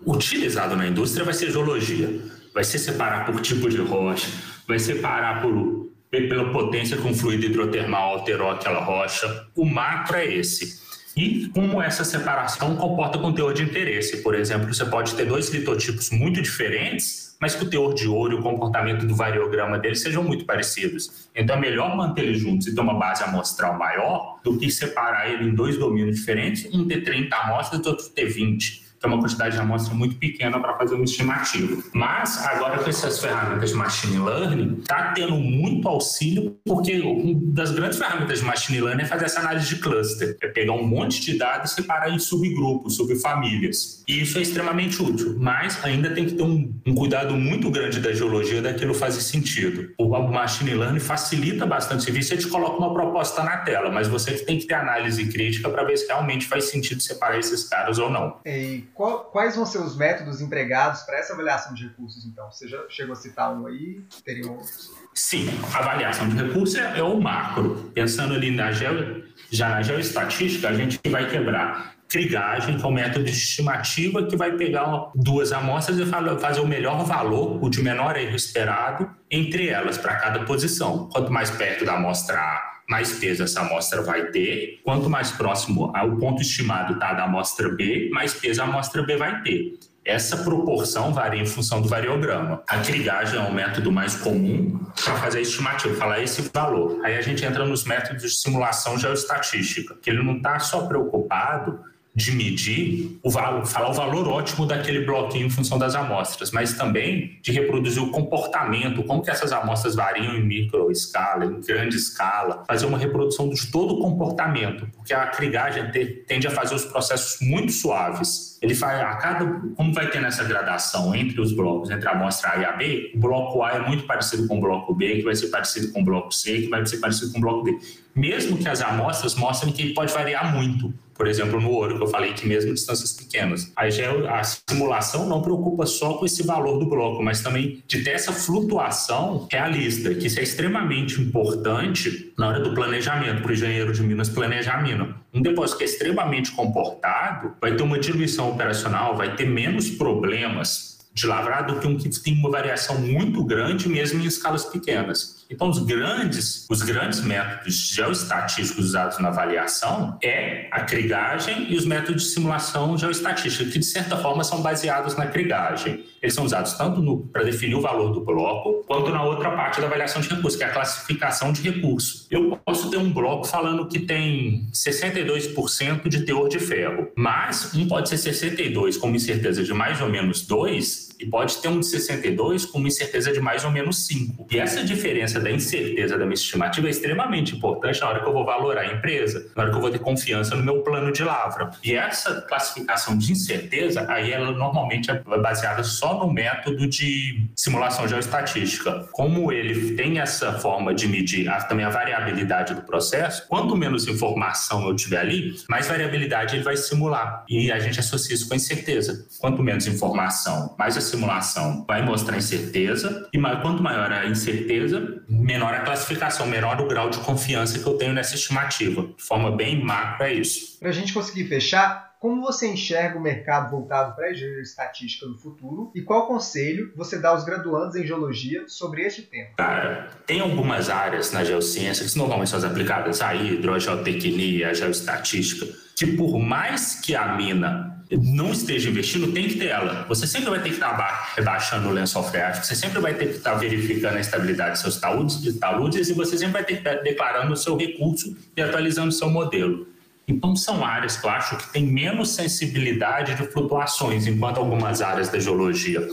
utilizado 0.04 0.74
na 0.74 0.88
indústria 0.88 1.24
vai 1.24 1.34
ser 1.34 1.52
geologia 1.52 2.41
vai 2.54 2.64
ser 2.64 2.78
separar 2.78 3.24
por 3.24 3.40
tipo 3.40 3.68
de 3.68 3.78
rocha, 3.78 4.28
vai 4.66 4.78
separar 4.78 5.40
por, 5.42 5.90
pela 6.10 6.52
potência 6.52 6.96
um 7.00 7.14
fluido 7.14 7.46
hidrotermal 7.46 8.16
alterou 8.16 8.50
aquela 8.50 8.80
rocha. 8.80 9.46
O 9.54 9.64
macro 9.64 10.16
é 10.16 10.26
esse. 10.26 10.82
E 11.16 11.48
como 11.48 11.82
essa 11.82 12.04
separação 12.04 12.76
comporta 12.76 13.18
com 13.18 13.32
teor 13.32 13.52
de 13.52 13.62
interesse. 13.62 14.22
Por 14.22 14.34
exemplo, 14.34 14.72
você 14.72 14.84
pode 14.84 15.14
ter 15.14 15.26
dois 15.26 15.50
litotipos 15.50 16.10
muito 16.10 16.40
diferentes, 16.40 17.36
mas 17.38 17.54
que 17.54 17.64
o 17.64 17.68
teor 17.68 17.92
de 17.92 18.08
ouro 18.08 18.36
e 18.36 18.38
o 18.38 18.42
comportamento 18.42 19.04
do 19.04 19.14
variograma 19.14 19.78
deles 19.78 20.00
sejam 20.00 20.22
muito 20.22 20.46
parecidos. 20.46 21.28
Então 21.34 21.56
é 21.56 21.60
melhor 21.60 21.94
manter 21.94 22.22
eles 22.22 22.40
juntos 22.40 22.66
e 22.66 22.74
ter 22.74 22.80
uma 22.80 22.98
base 22.98 23.22
amostral 23.24 23.76
maior 23.76 24.40
do 24.42 24.56
que 24.56 24.70
separar 24.70 25.30
ele 25.30 25.50
em 25.50 25.54
dois 25.54 25.76
domínios 25.76 26.16
diferentes, 26.16 26.72
um 26.72 26.86
ter 26.86 27.02
30 27.02 27.36
amostras 27.36 27.84
e 27.84 27.88
outro 27.88 28.08
ter 28.08 28.26
20 28.26 28.91
que 29.02 29.08
é 29.08 29.12
uma 29.12 29.20
quantidade 29.20 29.56
de 29.56 29.60
amostra 29.60 29.94
muito 29.94 30.14
pequena 30.16 30.60
para 30.60 30.76
fazer 30.76 30.94
uma 30.94 31.04
estimativa. 31.04 31.82
Mas 31.92 32.38
agora 32.46 32.78
com 32.78 32.88
essas 32.88 33.18
ferramentas 33.18 33.70
de 33.70 33.76
machine 33.76 34.18
learning, 34.18 34.78
está 34.80 35.12
tendo 35.12 35.34
muito 35.34 35.88
auxílio, 35.88 36.56
porque 36.64 37.00
uma 37.00 37.40
das 37.52 37.72
grandes 37.72 37.98
ferramentas 37.98 38.38
de 38.38 38.44
machine 38.44 38.80
learning 38.80 39.02
é 39.02 39.06
fazer 39.06 39.24
essa 39.24 39.40
análise 39.40 39.68
de 39.68 39.80
cluster, 39.80 40.36
é 40.40 40.46
pegar 40.46 40.72
um 40.72 40.86
monte 40.86 41.20
de 41.20 41.36
dados 41.36 41.72
e 41.72 41.74
separar 41.74 42.10
em 42.10 42.18
subgrupos, 42.18 42.96
subfamílias. 42.96 44.04
E 44.06 44.22
isso 44.22 44.38
é 44.38 44.42
extremamente 44.42 45.02
útil, 45.02 45.36
mas 45.38 45.84
ainda 45.84 46.10
tem 46.10 46.26
que 46.26 46.34
ter 46.34 46.42
um, 46.42 46.72
um 46.86 46.94
cuidado 46.94 47.34
muito 47.34 47.70
grande 47.70 47.98
da 47.98 48.12
geologia 48.12 48.62
daquilo 48.62 48.94
fazer 48.94 49.20
sentido. 49.20 49.92
O 49.98 50.08
machine 50.28 50.74
learning 50.74 51.00
facilita 51.00 51.66
bastante 51.66 52.00
o 52.00 52.02
serviço, 52.04 52.34
ele 52.34 52.42
te 52.42 52.48
coloca 52.48 52.76
uma 52.76 52.92
proposta 52.92 53.42
na 53.42 53.56
tela, 53.58 53.90
mas 53.90 54.06
você 54.06 54.32
tem 54.32 54.58
que 54.58 54.66
ter 54.66 54.74
análise 54.74 55.24
crítica 55.26 55.68
para 55.68 55.82
ver 55.82 55.96
se 55.96 56.06
realmente 56.06 56.46
faz 56.46 56.64
sentido 56.64 57.02
separar 57.02 57.38
esses 57.38 57.64
caras 57.64 57.98
ou 57.98 58.08
não. 58.08 58.36
E 58.46 58.84
qual, 59.02 59.24
quais 59.24 59.56
vão 59.56 59.66
ser 59.66 59.78
os 59.78 59.96
métodos 59.96 60.40
empregados 60.40 61.02
para 61.02 61.18
essa 61.18 61.32
avaliação 61.32 61.74
de 61.74 61.88
recursos, 61.88 62.24
então? 62.24 62.48
Você 62.52 62.68
já 62.68 62.78
chegou 62.88 63.14
a 63.14 63.16
citar 63.16 63.52
um 63.52 63.66
aí, 63.66 64.00
teriam 64.24 64.52
outros? 64.52 64.92
Sim, 65.12 65.48
avaliação 65.74 66.28
de 66.28 66.36
recursos 66.36 66.76
é, 66.76 67.00
é 67.00 67.02
o 67.02 67.20
macro. 67.20 67.90
Pensando 67.92 68.32
ali 68.32 68.52
na 68.52 68.70
geo, 68.70 69.24
já 69.50 69.70
na 69.70 69.82
geoestatística, 69.82 70.68
a 70.68 70.74
gente 70.74 71.00
vai 71.08 71.28
quebrar 71.28 71.96
trigagem, 72.08 72.78
que 72.78 72.84
é 72.84 72.86
um 72.86 72.92
método 72.92 73.24
de 73.24 73.32
estimativa 73.32 74.24
que 74.24 74.36
vai 74.36 74.52
pegar 74.52 75.10
duas 75.16 75.50
amostras 75.50 75.98
e 75.98 76.06
fazer 76.38 76.60
o 76.60 76.66
melhor 76.68 77.04
valor, 77.04 77.58
o 77.60 77.68
de 77.68 77.82
menor 77.82 78.16
erro 78.16 78.36
esperado, 78.36 79.10
entre 79.28 79.68
elas, 79.68 79.98
para 79.98 80.14
cada 80.14 80.44
posição. 80.44 81.08
Quanto 81.08 81.32
mais 81.32 81.50
perto 81.50 81.84
da 81.84 81.94
amostra 81.94 82.38
A, 82.38 82.71
mais 82.92 83.14
peso 83.14 83.42
essa 83.42 83.62
amostra 83.62 84.02
vai 84.02 84.26
ter. 84.26 84.80
Quanto 84.84 85.08
mais 85.08 85.30
próximo 85.30 85.90
ao 85.96 86.14
ponto 86.16 86.42
estimado 86.42 86.98
tá, 86.98 87.14
da 87.14 87.24
amostra 87.24 87.70
B, 87.70 88.10
mais 88.12 88.34
peso 88.34 88.60
a 88.60 88.64
amostra 88.64 89.02
B 89.02 89.16
vai 89.16 89.40
ter. 89.40 89.78
Essa 90.04 90.36
proporção 90.36 91.10
varia 91.10 91.40
em 91.40 91.46
função 91.46 91.80
do 91.80 91.88
variograma. 91.88 92.62
A 92.68 92.78
trigagem 92.78 93.40
é 93.40 93.42
o 93.42 93.54
método 93.54 93.90
mais 93.90 94.16
comum 94.16 94.78
para 95.02 95.14
fazer 95.14 95.38
a 95.38 95.40
estimativa, 95.40 95.94
falar 95.94 96.20
esse 96.20 96.50
valor. 96.52 97.00
Aí 97.02 97.16
a 97.16 97.22
gente 97.22 97.42
entra 97.46 97.64
nos 97.64 97.84
métodos 97.84 98.22
de 98.22 98.30
simulação 98.30 98.98
geoestatística, 98.98 99.96
que 100.02 100.10
ele 100.10 100.22
não 100.22 100.36
está 100.36 100.58
só 100.58 100.86
preocupado 100.86 101.80
de 102.14 102.32
medir 102.32 103.18
o 103.22 103.30
valor, 103.30 103.64
falar 103.66 103.90
o 103.90 103.94
valor 103.94 104.28
ótimo 104.28 104.66
daquele 104.66 105.04
bloquinho 105.04 105.46
em 105.46 105.50
função 105.50 105.78
das 105.78 105.94
amostras, 105.94 106.50
mas 106.50 106.74
também 106.74 107.38
de 107.40 107.52
reproduzir 107.52 108.02
o 108.02 108.10
comportamento, 108.10 109.02
como 109.04 109.22
que 109.22 109.30
essas 109.30 109.52
amostras 109.52 109.94
variam 109.94 110.34
em 110.36 110.42
micro 110.44 110.90
escala, 110.90 111.46
em 111.46 111.60
grande 111.60 111.96
escala, 111.96 112.64
fazer 112.66 112.86
uma 112.86 112.98
reprodução 112.98 113.48
de 113.48 113.66
todo 113.70 113.94
o 113.94 114.00
comportamento, 114.00 114.86
porque 114.94 115.14
a 115.14 115.26
crigagem 115.26 115.90
tende 116.26 116.46
a 116.46 116.50
fazer 116.50 116.74
os 116.74 116.84
processos 116.84 117.40
muito 117.40 117.72
suaves 117.72 118.52
ele 118.62 118.76
faz 118.76 119.00
a 119.00 119.16
cada 119.16 119.44
como 119.74 119.92
vai 119.92 120.08
ter 120.08 120.22
nessa 120.22 120.44
gradação 120.44 121.12
entre 121.16 121.40
os 121.40 121.52
blocos, 121.52 121.90
entre 121.90 122.08
a 122.08 122.12
amostra 122.12 122.52
A 122.52 122.58
e 122.58 122.64
a 122.64 122.72
B, 122.72 123.10
o 123.12 123.18
bloco 123.18 123.60
A 123.60 123.72
é 123.72 123.80
muito 123.80 124.04
parecido 124.04 124.46
com 124.46 124.58
o 124.58 124.60
bloco 124.60 124.94
B, 124.94 125.16
que 125.16 125.22
vai 125.22 125.34
ser 125.34 125.48
parecido 125.48 125.92
com 125.92 126.00
o 126.00 126.04
bloco 126.04 126.32
C, 126.32 126.62
que 126.62 126.68
vai 126.68 126.86
ser 126.86 126.98
parecido 126.98 127.32
com 127.32 127.38
o 127.38 127.40
bloco 127.40 127.64
D. 127.64 127.76
Mesmo 128.14 128.56
que 128.56 128.68
as 128.68 128.80
amostras 128.80 129.34
mostrem 129.34 129.72
que 129.72 129.82
ele 129.82 129.94
pode 129.94 130.12
variar 130.12 130.54
muito. 130.54 130.94
Por 131.14 131.26
exemplo, 131.26 131.60
no 131.60 131.70
ouro, 131.70 131.96
que 131.96 132.02
eu 132.02 132.08
falei 132.08 132.32
que 132.32 132.46
mesmo 132.46 132.72
distâncias 132.72 133.12
pequenas. 133.12 133.72
Já 133.90 134.04
é 134.04 134.28
a 134.28 134.42
simulação 134.44 135.28
não 135.28 135.42
preocupa 135.42 135.86
só 135.86 136.14
com 136.14 136.26
esse 136.26 136.42
valor 136.42 136.78
do 136.78 136.86
bloco, 136.86 137.22
mas 137.22 137.42
também 137.42 137.82
de 137.86 138.02
ter 138.02 138.10
essa 138.10 138.32
flutuação 138.32 139.46
realista, 139.50 140.14
que 140.14 140.26
isso 140.26 140.40
é 140.40 140.42
extremamente 140.42 141.20
importante 141.20 142.32
na 142.38 142.48
hora 142.48 142.60
do 142.60 142.74
planejamento, 142.74 143.42
para 143.42 143.50
o 143.50 143.52
engenheiro 143.52 143.92
de 143.92 144.02
Minas 144.02 144.28
planejar 144.28 144.78
a 144.78 144.82
mina. 144.82 145.16
Um 145.32 145.42
depósito 145.42 145.78
que 145.78 145.84
é 145.84 145.86
extremamente 145.86 146.50
comportado 146.52 147.54
vai 147.60 147.74
ter 147.74 147.82
uma 147.82 147.98
diluição 147.98 148.50
operacional, 148.50 149.16
vai 149.16 149.36
ter 149.36 149.46
menos 149.46 149.90
problemas 149.90 150.92
de 151.14 151.26
lavrar 151.26 151.66
do 151.66 151.78
que 151.78 151.86
um 151.86 151.96
que 151.96 152.08
tem 152.20 152.34
uma 152.38 152.50
variação 152.50 152.98
muito 152.98 153.44
grande, 153.44 153.88
mesmo 153.88 154.20
em 154.20 154.24
escalas 154.24 154.64
pequenas. 154.64 155.41
Então, 155.52 155.68
os 155.68 155.78
grandes, 155.80 156.66
os 156.70 156.82
grandes 156.82 157.20
métodos 157.20 157.74
geoestatísticos 157.74 158.86
usados 158.86 159.18
na 159.18 159.28
avaliação 159.28 160.18
é 160.22 160.66
a 160.70 160.80
crigagem 160.80 161.70
e 161.70 161.76
os 161.76 161.84
métodos 161.84 162.22
de 162.24 162.28
simulação 162.30 162.96
geoestatística, 162.96 163.70
que 163.70 163.78
de 163.78 163.84
certa 163.84 164.16
forma 164.16 164.42
são 164.42 164.62
baseados 164.62 165.14
na 165.14 165.26
crigagem. 165.26 166.04
Eles 166.22 166.34
são 166.34 166.44
usados 166.44 166.72
tanto 166.74 167.28
para 167.32 167.42
definir 167.42 167.74
o 167.74 167.80
valor 167.80 168.12
do 168.12 168.24
bloco, 168.24 168.84
quanto 168.86 169.10
na 169.10 169.22
outra 169.22 169.50
parte 169.50 169.80
da 169.80 169.86
avaliação 169.88 170.22
de 170.22 170.28
recurso, 170.28 170.56
que 170.56 170.64
é 170.64 170.68
a 170.68 170.72
classificação 170.72 171.52
de 171.52 171.60
recurso. 171.62 172.26
Eu 172.30 172.58
posso 172.64 172.90
ter 172.90 172.96
um 172.96 173.12
bloco 173.12 173.44
falando 173.44 173.86
que 173.86 173.98
tem 173.98 174.68
62% 174.72 176.08
de 176.08 176.24
teor 176.24 176.48
de 176.48 176.58
ferro, 176.58 177.08
mas 177.16 177.74
um 177.74 177.86
pode 177.86 178.08
ser 178.08 178.16
62 178.16 178.96
com 178.96 179.08
uma 179.08 179.16
incerteza 179.16 179.62
de 179.62 179.74
mais 179.74 180.00
ou 180.00 180.08
menos 180.08 180.42
2 180.46 181.11
e 181.22 181.26
pode 181.26 181.58
ter 181.58 181.68
um 181.68 181.78
de 181.78 181.86
62 181.86 182.66
com 182.66 182.78
uma 182.78 182.88
incerteza 182.88 183.32
de 183.32 183.40
mais 183.40 183.64
ou 183.64 183.70
menos 183.70 184.06
5. 184.06 184.48
E 184.50 184.58
essa 184.58 184.82
diferença 184.82 185.38
da 185.38 185.50
incerteza 185.50 186.18
da 186.18 186.24
minha 186.24 186.34
estimativa 186.34 186.88
é 186.88 186.90
extremamente 186.90 187.54
importante 187.54 188.00
na 188.00 188.08
hora 188.08 188.20
que 188.20 188.28
eu 188.28 188.32
vou 188.32 188.44
valorar 188.44 188.82
a 188.82 188.92
empresa, 188.92 189.46
na 189.56 189.62
hora 189.62 189.70
que 189.70 189.76
eu 189.76 189.80
vou 189.80 189.90
ter 189.90 190.00
confiança 190.00 190.56
no 190.56 190.64
meu 190.64 190.82
plano 190.82 191.12
de 191.12 191.22
lavra. 191.22 191.70
E 191.84 191.94
essa 191.94 192.42
classificação 192.42 193.16
de 193.16 193.30
incerteza, 193.30 194.04
aí 194.08 194.32
ela 194.32 194.50
normalmente 194.50 195.10
é 195.10 195.22
baseada 195.38 195.84
só 195.84 196.18
no 196.18 196.32
método 196.32 196.86
de 196.88 197.46
simulação 197.54 198.08
geoestatística. 198.08 199.08
Como 199.12 199.52
ele 199.52 199.94
tem 199.94 200.18
essa 200.18 200.54
forma 200.54 200.92
de 200.92 201.06
medir 201.06 201.48
a, 201.48 201.62
também 201.62 201.84
a 201.84 201.90
variabilidade 201.90 202.74
do 202.74 202.82
processo, 202.82 203.46
quanto 203.48 203.76
menos 203.76 204.08
informação 204.08 204.88
eu 204.88 204.96
tiver 204.96 205.20
ali, 205.20 205.54
mais 205.68 205.86
variabilidade 205.86 206.56
ele 206.56 206.64
vai 206.64 206.76
simular. 206.76 207.44
E 207.48 207.70
a 207.70 207.78
gente 207.78 208.00
associa 208.00 208.34
isso 208.34 208.48
com 208.48 208.54
incerteza. 208.54 209.26
Quanto 209.38 209.62
menos 209.62 209.86
informação, 209.86 210.74
mais 210.78 210.96
a 210.96 211.00
simulação 211.12 211.84
vai 211.86 212.04
mostrar 212.04 212.36
incerteza, 212.36 213.28
e 213.32 213.38
quanto 213.60 213.82
maior 213.82 214.10
a 214.10 214.26
incerteza, 214.26 215.22
menor 215.28 215.74
a 215.74 215.80
classificação, 215.80 216.46
menor 216.46 216.80
o 216.80 216.88
grau 216.88 217.10
de 217.10 217.18
confiança 217.18 217.78
que 217.78 217.86
eu 217.86 217.96
tenho 217.96 218.12
nessa 218.12 218.34
estimativa. 218.34 219.02
De 219.16 219.22
forma 219.22 219.54
bem 219.54 219.84
macro, 219.84 220.24
é 220.24 220.32
isso. 220.32 220.78
Para 220.80 220.88
a 220.88 220.92
gente 220.92 221.12
conseguir 221.12 221.46
fechar, 221.48 222.12
como 222.18 222.40
você 222.40 222.68
enxerga 222.68 223.18
o 223.18 223.22
mercado 223.22 223.70
voltado 223.70 224.14
para 224.14 224.28
a 224.28 224.32
geoestatística 224.32 225.26
no 225.26 225.36
futuro 225.36 225.90
e 225.94 226.02
qual 226.02 226.26
conselho 226.26 226.92
você 226.96 227.18
dá 227.18 227.30
aos 227.30 227.44
graduandos 227.44 227.96
em 227.96 228.06
geologia 228.06 228.64
sobre 228.68 229.02
este 229.02 229.22
tema? 229.22 229.50
Cara, 229.56 230.08
tem 230.24 230.40
algumas 230.40 230.88
áreas 230.88 231.32
na 231.32 231.42
geociência 231.42 232.06
que 232.06 232.16
normalmente 232.16 232.50
são 232.50 232.58
as 232.58 232.64
aplicadas 232.64 233.20
a 233.20 233.34
hidro, 233.34 233.74
a 233.74 233.78
geotecnia, 233.78 234.70
a 234.70 234.72
geoestatística, 234.72 235.66
que 235.96 236.06
por 236.16 236.38
mais 236.38 237.00
que 237.00 237.16
a 237.16 237.34
mina 237.34 238.01
não 238.20 238.52
esteja 238.52 238.90
investindo, 238.90 239.32
tem 239.32 239.48
que 239.48 239.56
ter 239.56 239.68
ela. 239.68 240.04
Você 240.08 240.26
sempre 240.26 240.50
vai 240.50 240.62
ter 240.62 240.68
que 240.68 240.74
estar 240.74 241.32
rebaixando 241.36 241.88
o 241.88 241.92
lençol 241.92 242.22
freático, 242.22 242.66
você 242.66 242.74
sempre 242.74 243.00
vai 243.00 243.14
ter 243.14 243.26
que 243.26 243.36
estar 243.36 243.54
verificando 243.54 244.16
a 244.16 244.20
estabilidade 244.20 244.72
dos 244.72 244.80
seus 244.80 244.96
taludes, 244.98 245.58
taludes 245.58 246.08
e 246.08 246.12
você 246.12 246.36
sempre 246.36 246.52
vai 246.52 246.64
ter 246.64 246.74
que 246.74 246.88
estar 246.88 247.02
declarando 247.02 247.52
o 247.52 247.56
seu 247.56 247.76
recurso 247.76 248.36
e 248.56 248.60
atualizando 248.60 249.08
o 249.08 249.12
seu 249.12 249.30
modelo. 249.30 249.86
Então, 250.28 250.54
são 250.54 250.84
áreas 250.84 251.16
que 251.16 251.26
eu 251.26 251.30
acho 251.30 251.56
que 251.56 251.72
têm 251.72 251.86
menos 251.86 252.30
sensibilidade 252.30 253.34
de 253.34 253.46
flutuações, 253.48 254.26
enquanto 254.26 254.58
algumas 254.58 255.02
áreas 255.02 255.28
da 255.28 255.38
geologia, 255.38 256.06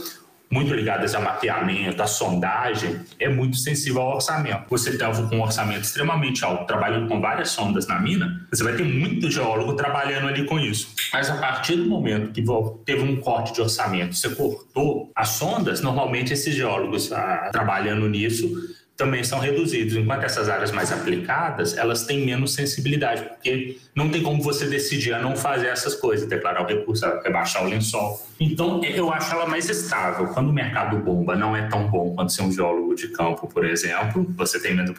muito 0.50 0.74
ligadas 0.74 1.14
a 1.14 1.20
mapeamento, 1.20 2.02
a 2.02 2.06
sondagem, 2.06 3.00
é 3.18 3.28
muito 3.28 3.56
sensível 3.56 4.02
ao 4.02 4.14
orçamento. 4.16 4.64
Você 4.68 4.90
estava 4.90 5.28
com 5.28 5.36
um 5.36 5.42
orçamento 5.42 5.82
extremamente 5.82 6.44
alto, 6.44 6.66
trabalhando 6.66 7.08
com 7.08 7.20
várias 7.20 7.50
sondas 7.50 7.86
na 7.86 8.00
mina, 8.00 8.46
você 8.50 8.64
vai 8.64 8.74
ter 8.74 8.82
muito 8.82 9.30
geólogo 9.30 9.74
trabalhando 9.74 10.26
ali 10.26 10.44
com 10.44 10.58
isso. 10.58 10.94
Mas 11.12 11.30
a 11.30 11.36
partir 11.36 11.76
do 11.76 11.86
momento 11.86 12.32
que 12.32 12.44
teve 12.84 13.02
um 13.02 13.20
corte 13.20 13.52
de 13.52 13.60
orçamento, 13.60 14.16
você 14.16 14.30
cortou 14.30 15.12
as 15.14 15.28
sondas, 15.30 15.80
normalmente 15.80 16.32
esses 16.32 16.54
geólogos 16.54 17.12
ah, 17.12 17.50
trabalhando 17.52 18.08
nisso 18.08 18.50
também 19.00 19.24
são 19.24 19.38
reduzidos, 19.38 19.96
enquanto 19.96 20.24
essas 20.24 20.50
áreas 20.50 20.70
mais 20.72 20.92
aplicadas, 20.92 21.74
elas 21.74 22.04
têm 22.04 22.22
menos 22.22 22.52
sensibilidade, 22.52 23.22
porque 23.22 23.78
não 23.94 24.10
tem 24.10 24.22
como 24.22 24.42
você 24.42 24.66
decidir 24.66 25.14
a 25.14 25.18
não 25.18 25.34
fazer 25.34 25.68
essas 25.68 25.94
coisas, 25.94 26.28
declarar 26.28 26.62
o 26.62 26.66
recurso, 26.66 27.06
rebaixar 27.24 27.64
o 27.64 27.68
lençol. 27.68 28.20
Então, 28.38 28.84
eu 28.84 29.10
acho 29.10 29.32
ela 29.32 29.46
mais 29.46 29.70
estável. 29.70 30.26
Quando 30.28 30.50
o 30.50 30.52
mercado 30.52 30.98
bomba, 30.98 31.34
não 31.34 31.56
é 31.56 31.66
tão 31.68 31.88
bom 31.88 32.14
quanto 32.14 32.30
ser 32.30 32.42
um 32.42 32.52
geólogo 32.52 32.94
de 32.94 33.08
campo, 33.08 33.48
por 33.48 33.64
exemplo, 33.64 34.26
você 34.36 34.60
tem 34.60 34.74
menos 34.74 34.90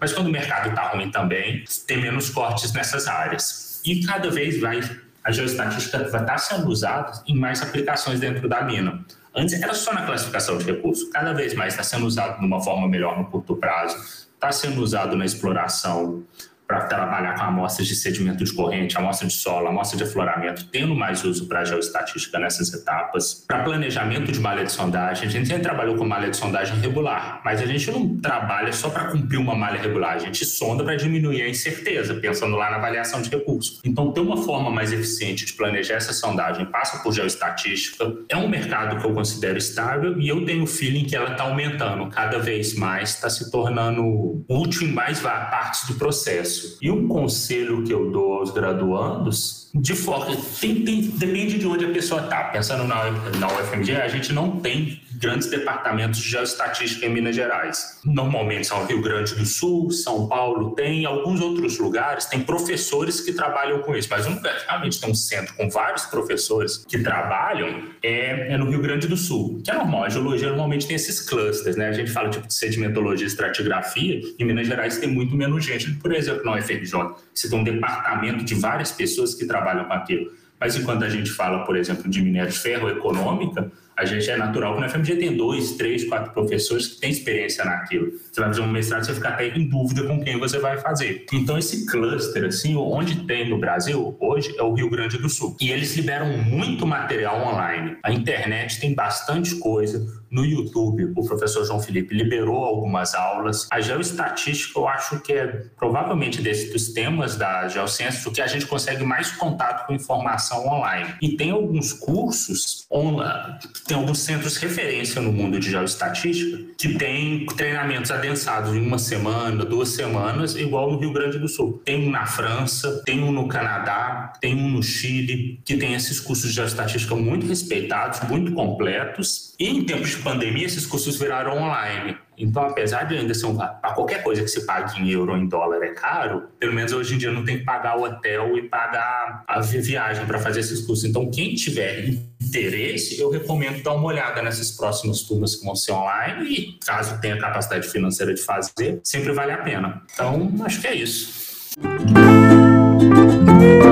mas 0.00 0.12
quando 0.12 0.28
o 0.28 0.30
mercado 0.30 0.70
está 0.70 0.88
ruim 0.88 1.10
também, 1.10 1.64
tem 1.86 2.00
menos 2.00 2.30
cortes 2.30 2.72
nessas 2.72 3.06
áreas. 3.06 3.82
E 3.84 4.02
cada 4.02 4.30
vez 4.30 4.58
vai 4.58 4.80
a 5.22 5.30
geoestatística 5.30 5.98
vai 6.08 6.22
estar 6.22 6.38
sendo 6.38 6.68
usada 6.68 7.22
em 7.26 7.36
mais 7.36 7.60
aplicações 7.60 8.18
dentro 8.18 8.48
da 8.48 8.62
mina. 8.62 9.04
Antes 9.34 9.60
era 9.60 9.74
só 9.74 9.92
na 9.92 10.04
classificação 10.04 10.58
de 10.58 10.64
recursos, 10.64 11.08
cada 11.10 11.32
vez 11.32 11.54
mais 11.54 11.74
está 11.74 11.82
sendo 11.82 12.06
usado 12.06 12.40
de 12.40 12.46
uma 12.46 12.60
forma 12.60 12.88
melhor 12.88 13.16
no 13.16 13.26
curto 13.26 13.56
prazo, 13.56 13.96
está 14.34 14.50
sendo 14.50 14.82
usado 14.82 15.16
na 15.16 15.24
exploração 15.24 16.24
para 16.70 16.82
trabalhar 16.82 17.34
com 17.34 17.42
amostras 17.42 17.88
de 17.88 17.96
sedimento 17.96 18.44
de 18.44 18.52
corrente, 18.52 18.96
amostra 18.96 19.26
de 19.26 19.34
solo, 19.34 19.66
amostra 19.66 19.98
de 19.98 20.04
afloramento, 20.04 20.66
tendo 20.66 20.94
mais 20.94 21.24
uso 21.24 21.48
para 21.48 21.64
geoestatística 21.64 22.38
nessas 22.38 22.72
etapas. 22.72 23.44
Para 23.48 23.64
planejamento 23.64 24.30
de 24.30 24.38
malha 24.38 24.64
de 24.64 24.70
sondagem, 24.70 25.26
a 25.26 25.30
gente 25.30 25.48
sempre 25.48 25.64
trabalhou 25.64 25.96
com 25.96 26.04
malha 26.04 26.30
de 26.30 26.36
sondagem 26.36 26.78
regular, 26.78 27.40
mas 27.44 27.60
a 27.60 27.66
gente 27.66 27.90
não 27.90 28.16
trabalha 28.18 28.72
só 28.72 28.88
para 28.88 29.06
cumprir 29.06 29.38
uma 29.38 29.56
malha 29.56 29.80
regular, 29.80 30.14
a 30.14 30.18
gente 30.18 30.44
sonda 30.44 30.84
para 30.84 30.94
diminuir 30.94 31.42
a 31.42 31.48
incerteza, 31.48 32.14
pensando 32.14 32.54
lá 32.54 32.70
na 32.70 32.76
avaliação 32.76 33.20
de 33.20 33.28
recursos. 33.30 33.80
Então, 33.84 34.12
ter 34.12 34.20
uma 34.20 34.36
forma 34.36 34.70
mais 34.70 34.92
eficiente 34.92 35.44
de 35.44 35.54
planejar 35.54 35.96
essa 35.96 36.12
sondagem 36.12 36.66
passa 36.66 37.02
por 37.02 37.12
geoestatística. 37.12 38.14
É 38.28 38.36
um 38.36 38.48
mercado 38.48 39.00
que 39.00 39.04
eu 39.04 39.12
considero 39.12 39.58
estável 39.58 40.20
e 40.20 40.28
eu 40.28 40.44
tenho 40.44 40.62
o 40.62 40.68
feeling 40.68 41.04
que 41.04 41.16
ela 41.16 41.32
está 41.32 41.42
aumentando 41.42 42.08
cada 42.10 42.38
vez 42.38 42.74
mais, 42.74 43.14
está 43.14 43.28
se 43.28 43.50
tornando 43.50 44.44
útil 44.48 44.86
em 44.86 44.92
mais 44.92 45.18
partes 45.18 45.88
do 45.88 45.94
processo 45.94 46.59
E 46.80 46.90
um 46.90 47.08
conselho 47.08 47.82
que 47.84 47.92
eu 47.92 48.10
dou 48.10 48.34
aos 48.34 48.50
graduandos, 48.50 49.68
de 49.74 49.94
foco, 49.94 50.36
tem, 50.60 50.82
tem, 50.84 51.02
depende 51.02 51.58
de 51.58 51.66
onde 51.66 51.84
a 51.84 51.90
pessoa 51.90 52.22
está. 52.22 52.44
Pensando 52.44 52.84
na, 52.84 53.10
na 53.38 53.46
UFMG, 53.46 53.96
a 53.96 54.08
gente 54.08 54.32
não 54.32 54.50
tem 54.60 55.00
grandes 55.20 55.50
departamentos 55.50 56.18
de 56.18 56.28
geoestatística 56.30 57.04
em 57.04 57.10
Minas 57.10 57.36
Gerais. 57.36 58.00
Normalmente 58.04 58.66
são 58.66 58.86
Rio 58.86 59.02
Grande 59.02 59.34
do 59.34 59.44
Sul, 59.44 59.90
São 59.90 60.26
Paulo, 60.26 60.74
tem 60.74 61.04
alguns 61.04 61.42
outros 61.42 61.78
lugares, 61.78 62.24
tem 62.24 62.40
professores 62.40 63.20
que 63.20 63.32
trabalham 63.32 63.82
com 63.82 63.94
isso, 63.94 64.08
mas 64.10 64.26
um 64.26 64.40
que 64.40 64.48
realmente 64.66 64.98
tem 64.98 65.10
um 65.10 65.14
centro 65.14 65.54
com 65.54 65.68
vários 65.68 66.06
professores 66.06 66.78
que 66.78 66.98
trabalham 67.00 67.90
é, 68.02 68.54
é, 68.54 68.56
no 68.56 68.70
Rio 68.70 68.80
Grande 68.80 69.06
do 69.06 69.16
Sul, 69.16 69.60
que 69.62 69.70
é 69.70 69.74
normal. 69.74 70.04
A 70.04 70.08
geologia 70.08 70.48
normalmente 70.48 70.86
tem 70.86 70.96
esses 70.96 71.20
clusters, 71.20 71.76
né? 71.76 71.88
A 71.88 71.92
gente 71.92 72.10
fala 72.10 72.30
tipo 72.30 72.46
de 72.46 72.54
sedimentologia 72.54 73.26
estratigrafia, 73.26 74.20
em 74.38 74.44
Minas 74.44 74.66
Gerais 74.66 74.96
tem 74.96 75.10
muito 75.10 75.36
menos 75.36 75.62
gente, 75.62 75.92
por 75.96 76.14
exemplo, 76.14 76.44
na 76.44 76.56
UFRJ. 76.56 76.92
Você 77.34 77.50
tem 77.50 77.58
um 77.58 77.64
departamento 77.64 78.42
de 78.42 78.54
várias 78.54 78.90
pessoas 78.90 79.34
que 79.34 79.44
trabalham 79.44 79.84
com 79.84 79.92
aquilo. 79.92 80.32
Mas 80.58 80.76
enquanto 80.76 81.04
a 81.04 81.08
gente 81.08 81.30
fala, 81.30 81.64
por 81.64 81.74
exemplo, 81.74 82.08
de 82.08 82.20
minério 82.20 82.50
de 82.50 82.58
ferro 82.58 82.90
econômica, 82.90 83.72
a 84.00 84.06
gente 84.06 84.30
é 84.30 84.36
natural 84.36 84.74
que 84.74 84.80
na 84.80 84.88
FMG 84.88 85.16
tem 85.16 85.36
dois, 85.36 85.72
três, 85.72 86.08
quatro 86.08 86.32
professores 86.32 86.86
que 86.86 87.00
têm 87.00 87.10
experiência 87.10 87.62
naquilo. 87.66 88.12
Você 88.32 88.40
vai 88.40 88.48
fazer 88.48 88.62
um 88.62 88.66
mestrado, 88.66 89.04
você 89.04 89.12
fica 89.12 89.28
até 89.28 89.48
em 89.48 89.68
dúvida 89.68 90.04
com 90.04 90.24
quem 90.24 90.38
você 90.38 90.58
vai 90.58 90.78
fazer. 90.78 91.26
Então, 91.30 91.58
esse 91.58 91.84
cluster, 91.84 92.46
assim, 92.46 92.74
onde 92.76 93.26
tem 93.26 93.50
no 93.50 93.58
Brasil 93.58 94.16
hoje 94.18 94.54
é 94.56 94.62
o 94.62 94.72
Rio 94.72 94.88
Grande 94.88 95.18
do 95.18 95.28
Sul. 95.28 95.54
E 95.60 95.70
eles 95.70 95.94
liberam 95.96 96.28
muito 96.28 96.86
material 96.86 97.46
online. 97.46 97.98
A 98.02 98.10
internet 98.10 98.80
tem 98.80 98.94
bastante 98.94 99.56
coisa. 99.56 100.18
No 100.30 100.46
YouTube, 100.46 101.12
o 101.16 101.26
professor 101.26 101.66
João 101.66 101.80
Felipe 101.80 102.14
liberou 102.14 102.64
algumas 102.64 103.14
aulas. 103.14 103.66
A 103.70 103.80
geoestatística, 103.80 104.78
eu 104.78 104.88
acho 104.88 105.20
que 105.20 105.32
é 105.32 105.64
provavelmente 105.76 106.40
desses 106.40 106.72
dos 106.72 106.92
temas 106.92 107.36
da 107.36 107.68
geociência 107.68 108.30
o 108.30 108.32
que 108.32 108.40
a 108.40 108.46
gente 108.46 108.64
consegue 108.64 109.04
mais 109.04 109.32
contato 109.32 109.86
com 109.86 109.92
informação 109.92 110.66
online. 110.66 111.16
E 111.20 111.36
tem 111.36 111.50
alguns 111.50 111.92
cursos 111.92 112.86
online 112.90 113.58
tem 113.90 113.96
alguns 113.96 114.20
centros 114.20 114.56
referência 114.56 115.20
no 115.20 115.32
mundo 115.32 115.58
de 115.58 115.68
geoestatística 115.68 116.62
que 116.78 116.94
tem 116.94 117.44
treinamentos 117.44 118.12
adensados 118.12 118.72
em 118.72 118.80
uma 118.80 119.00
semana, 119.00 119.64
duas 119.64 119.88
semanas, 119.88 120.54
igual 120.54 120.92
no 120.92 120.98
Rio 120.98 121.12
Grande 121.12 121.40
do 121.40 121.48
Sul. 121.48 121.82
Tem 121.84 122.06
um 122.06 122.10
na 122.10 122.24
França, 122.24 123.02
tem 123.04 123.20
um 123.20 123.32
no 123.32 123.48
Canadá, 123.48 124.32
tem 124.40 124.54
um 124.54 124.70
no 124.70 124.80
Chile, 124.80 125.60
que 125.64 125.76
tem 125.76 125.94
esses 125.94 126.20
cursos 126.20 126.50
de 126.50 126.54
geoestatística 126.54 127.16
muito 127.16 127.46
respeitados, 127.46 128.20
muito 128.28 128.52
completos. 128.52 129.56
E 129.58 129.68
em 129.68 129.82
tempos 129.82 130.10
de 130.10 130.16
pandemia, 130.18 130.66
esses 130.66 130.86
cursos 130.86 131.18
viraram 131.18 131.60
online. 131.60 132.16
Então, 132.40 132.62
apesar 132.62 133.04
de 133.04 133.16
ainda 133.16 133.34
ser 133.34 133.46
um. 133.46 133.56
Para 133.56 133.92
qualquer 133.92 134.22
coisa 134.22 134.42
que 134.42 134.48
se 134.48 134.64
pague 134.64 135.00
em 135.00 135.10
euro 135.10 135.32
ou 135.32 135.38
em 135.38 135.46
dólar 135.46 135.82
é 135.82 135.92
caro, 135.92 136.44
pelo 136.58 136.72
menos 136.72 136.92
hoje 136.92 137.14
em 137.14 137.18
dia 137.18 137.30
não 137.30 137.44
tem 137.44 137.58
que 137.58 137.64
pagar 137.64 137.98
o 137.98 138.04
hotel 138.04 138.56
e 138.56 138.62
pagar 138.62 139.44
a 139.46 139.60
viagem 139.60 140.24
para 140.26 140.38
fazer 140.38 140.60
esses 140.60 140.80
cursos. 140.80 141.04
Então, 141.04 141.30
quem 141.30 141.54
tiver 141.54 142.08
interesse, 142.40 143.20
eu 143.20 143.30
recomendo 143.30 143.82
dar 143.82 143.92
uma 143.92 144.06
olhada 144.06 144.42
nessas 144.42 144.70
próximas 144.70 145.22
turmas 145.22 145.56
que 145.56 145.64
vão 145.64 145.76
ser 145.76 145.92
online 145.92 146.50
e, 146.50 146.78
caso 146.84 147.20
tenha 147.20 147.38
capacidade 147.38 147.86
financeira 147.88 148.34
de 148.34 148.40
fazer, 148.40 149.00
sempre 149.04 149.32
vale 149.32 149.52
a 149.52 149.58
pena. 149.58 150.02
Então, 150.12 150.50
acho 150.64 150.80
que 150.80 150.86
é 150.86 150.94
isso. 150.94 151.70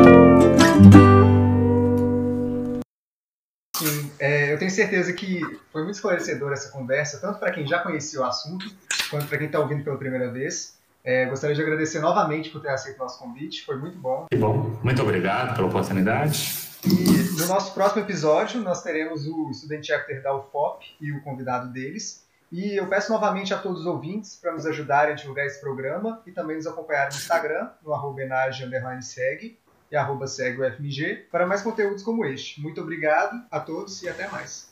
É, 0.04 0.08
certeza 4.78 5.12
que 5.12 5.40
foi 5.72 5.82
muito 5.82 5.96
esclarecedora 5.96 6.54
essa 6.54 6.70
conversa, 6.70 7.18
tanto 7.18 7.38
para 7.38 7.50
quem 7.50 7.66
já 7.66 7.80
conhecia 7.80 8.20
o 8.20 8.24
assunto, 8.24 8.64
quanto 9.10 9.26
para 9.26 9.38
quem 9.38 9.46
está 9.46 9.58
ouvindo 9.58 9.82
pela 9.82 9.96
primeira 9.96 10.30
vez. 10.30 10.78
É, 11.04 11.26
gostaria 11.26 11.56
de 11.56 11.62
agradecer 11.62 12.00
novamente 12.00 12.50
por 12.50 12.60
ter 12.60 12.68
aceito 12.68 12.96
o 12.96 13.00
nosso 13.00 13.18
convite, 13.18 13.64
foi 13.64 13.76
muito 13.76 13.98
bom. 13.98 14.26
Que 14.30 14.36
bom, 14.36 14.78
muito 14.82 15.02
obrigado 15.02 15.56
pela 15.56 15.66
oportunidade. 15.66 16.68
E 16.84 17.40
no 17.40 17.46
nosso 17.46 17.74
próximo 17.74 18.02
episódio, 18.02 18.60
nós 18.60 18.82
teremos 18.82 19.26
o 19.26 19.50
estudante 19.50 19.92
after 19.92 20.22
da 20.22 20.36
UFOP 20.36 20.96
e 21.00 21.10
o 21.10 21.20
convidado 21.22 21.72
deles. 21.72 22.24
E 22.50 22.76
eu 22.76 22.86
peço 22.86 23.12
novamente 23.12 23.52
a 23.52 23.58
todos 23.58 23.80
os 23.80 23.86
ouvintes 23.86 24.36
para 24.36 24.52
nos 24.52 24.64
ajudarem 24.64 25.12
a 25.12 25.16
divulgar 25.16 25.44
esse 25.44 25.60
programa 25.60 26.22
e 26.24 26.30
também 26.30 26.56
nos 26.56 26.66
acompanhar 26.66 27.10
no 27.10 27.16
Instagram, 27.16 27.68
no 27.84 27.92
arroba 27.92 28.22
segue 29.02 29.58
e 29.90 29.96
arroba 29.96 30.26
segue 30.26 30.60
o 30.60 30.72
FMG 30.72 31.26
para 31.30 31.46
mais 31.46 31.62
conteúdos 31.62 32.02
como 32.02 32.24
este. 32.24 32.60
Muito 32.60 32.80
obrigado 32.80 33.44
a 33.50 33.60
todos 33.60 34.02
e 34.02 34.08
até 34.08 34.28
mais. 34.28 34.66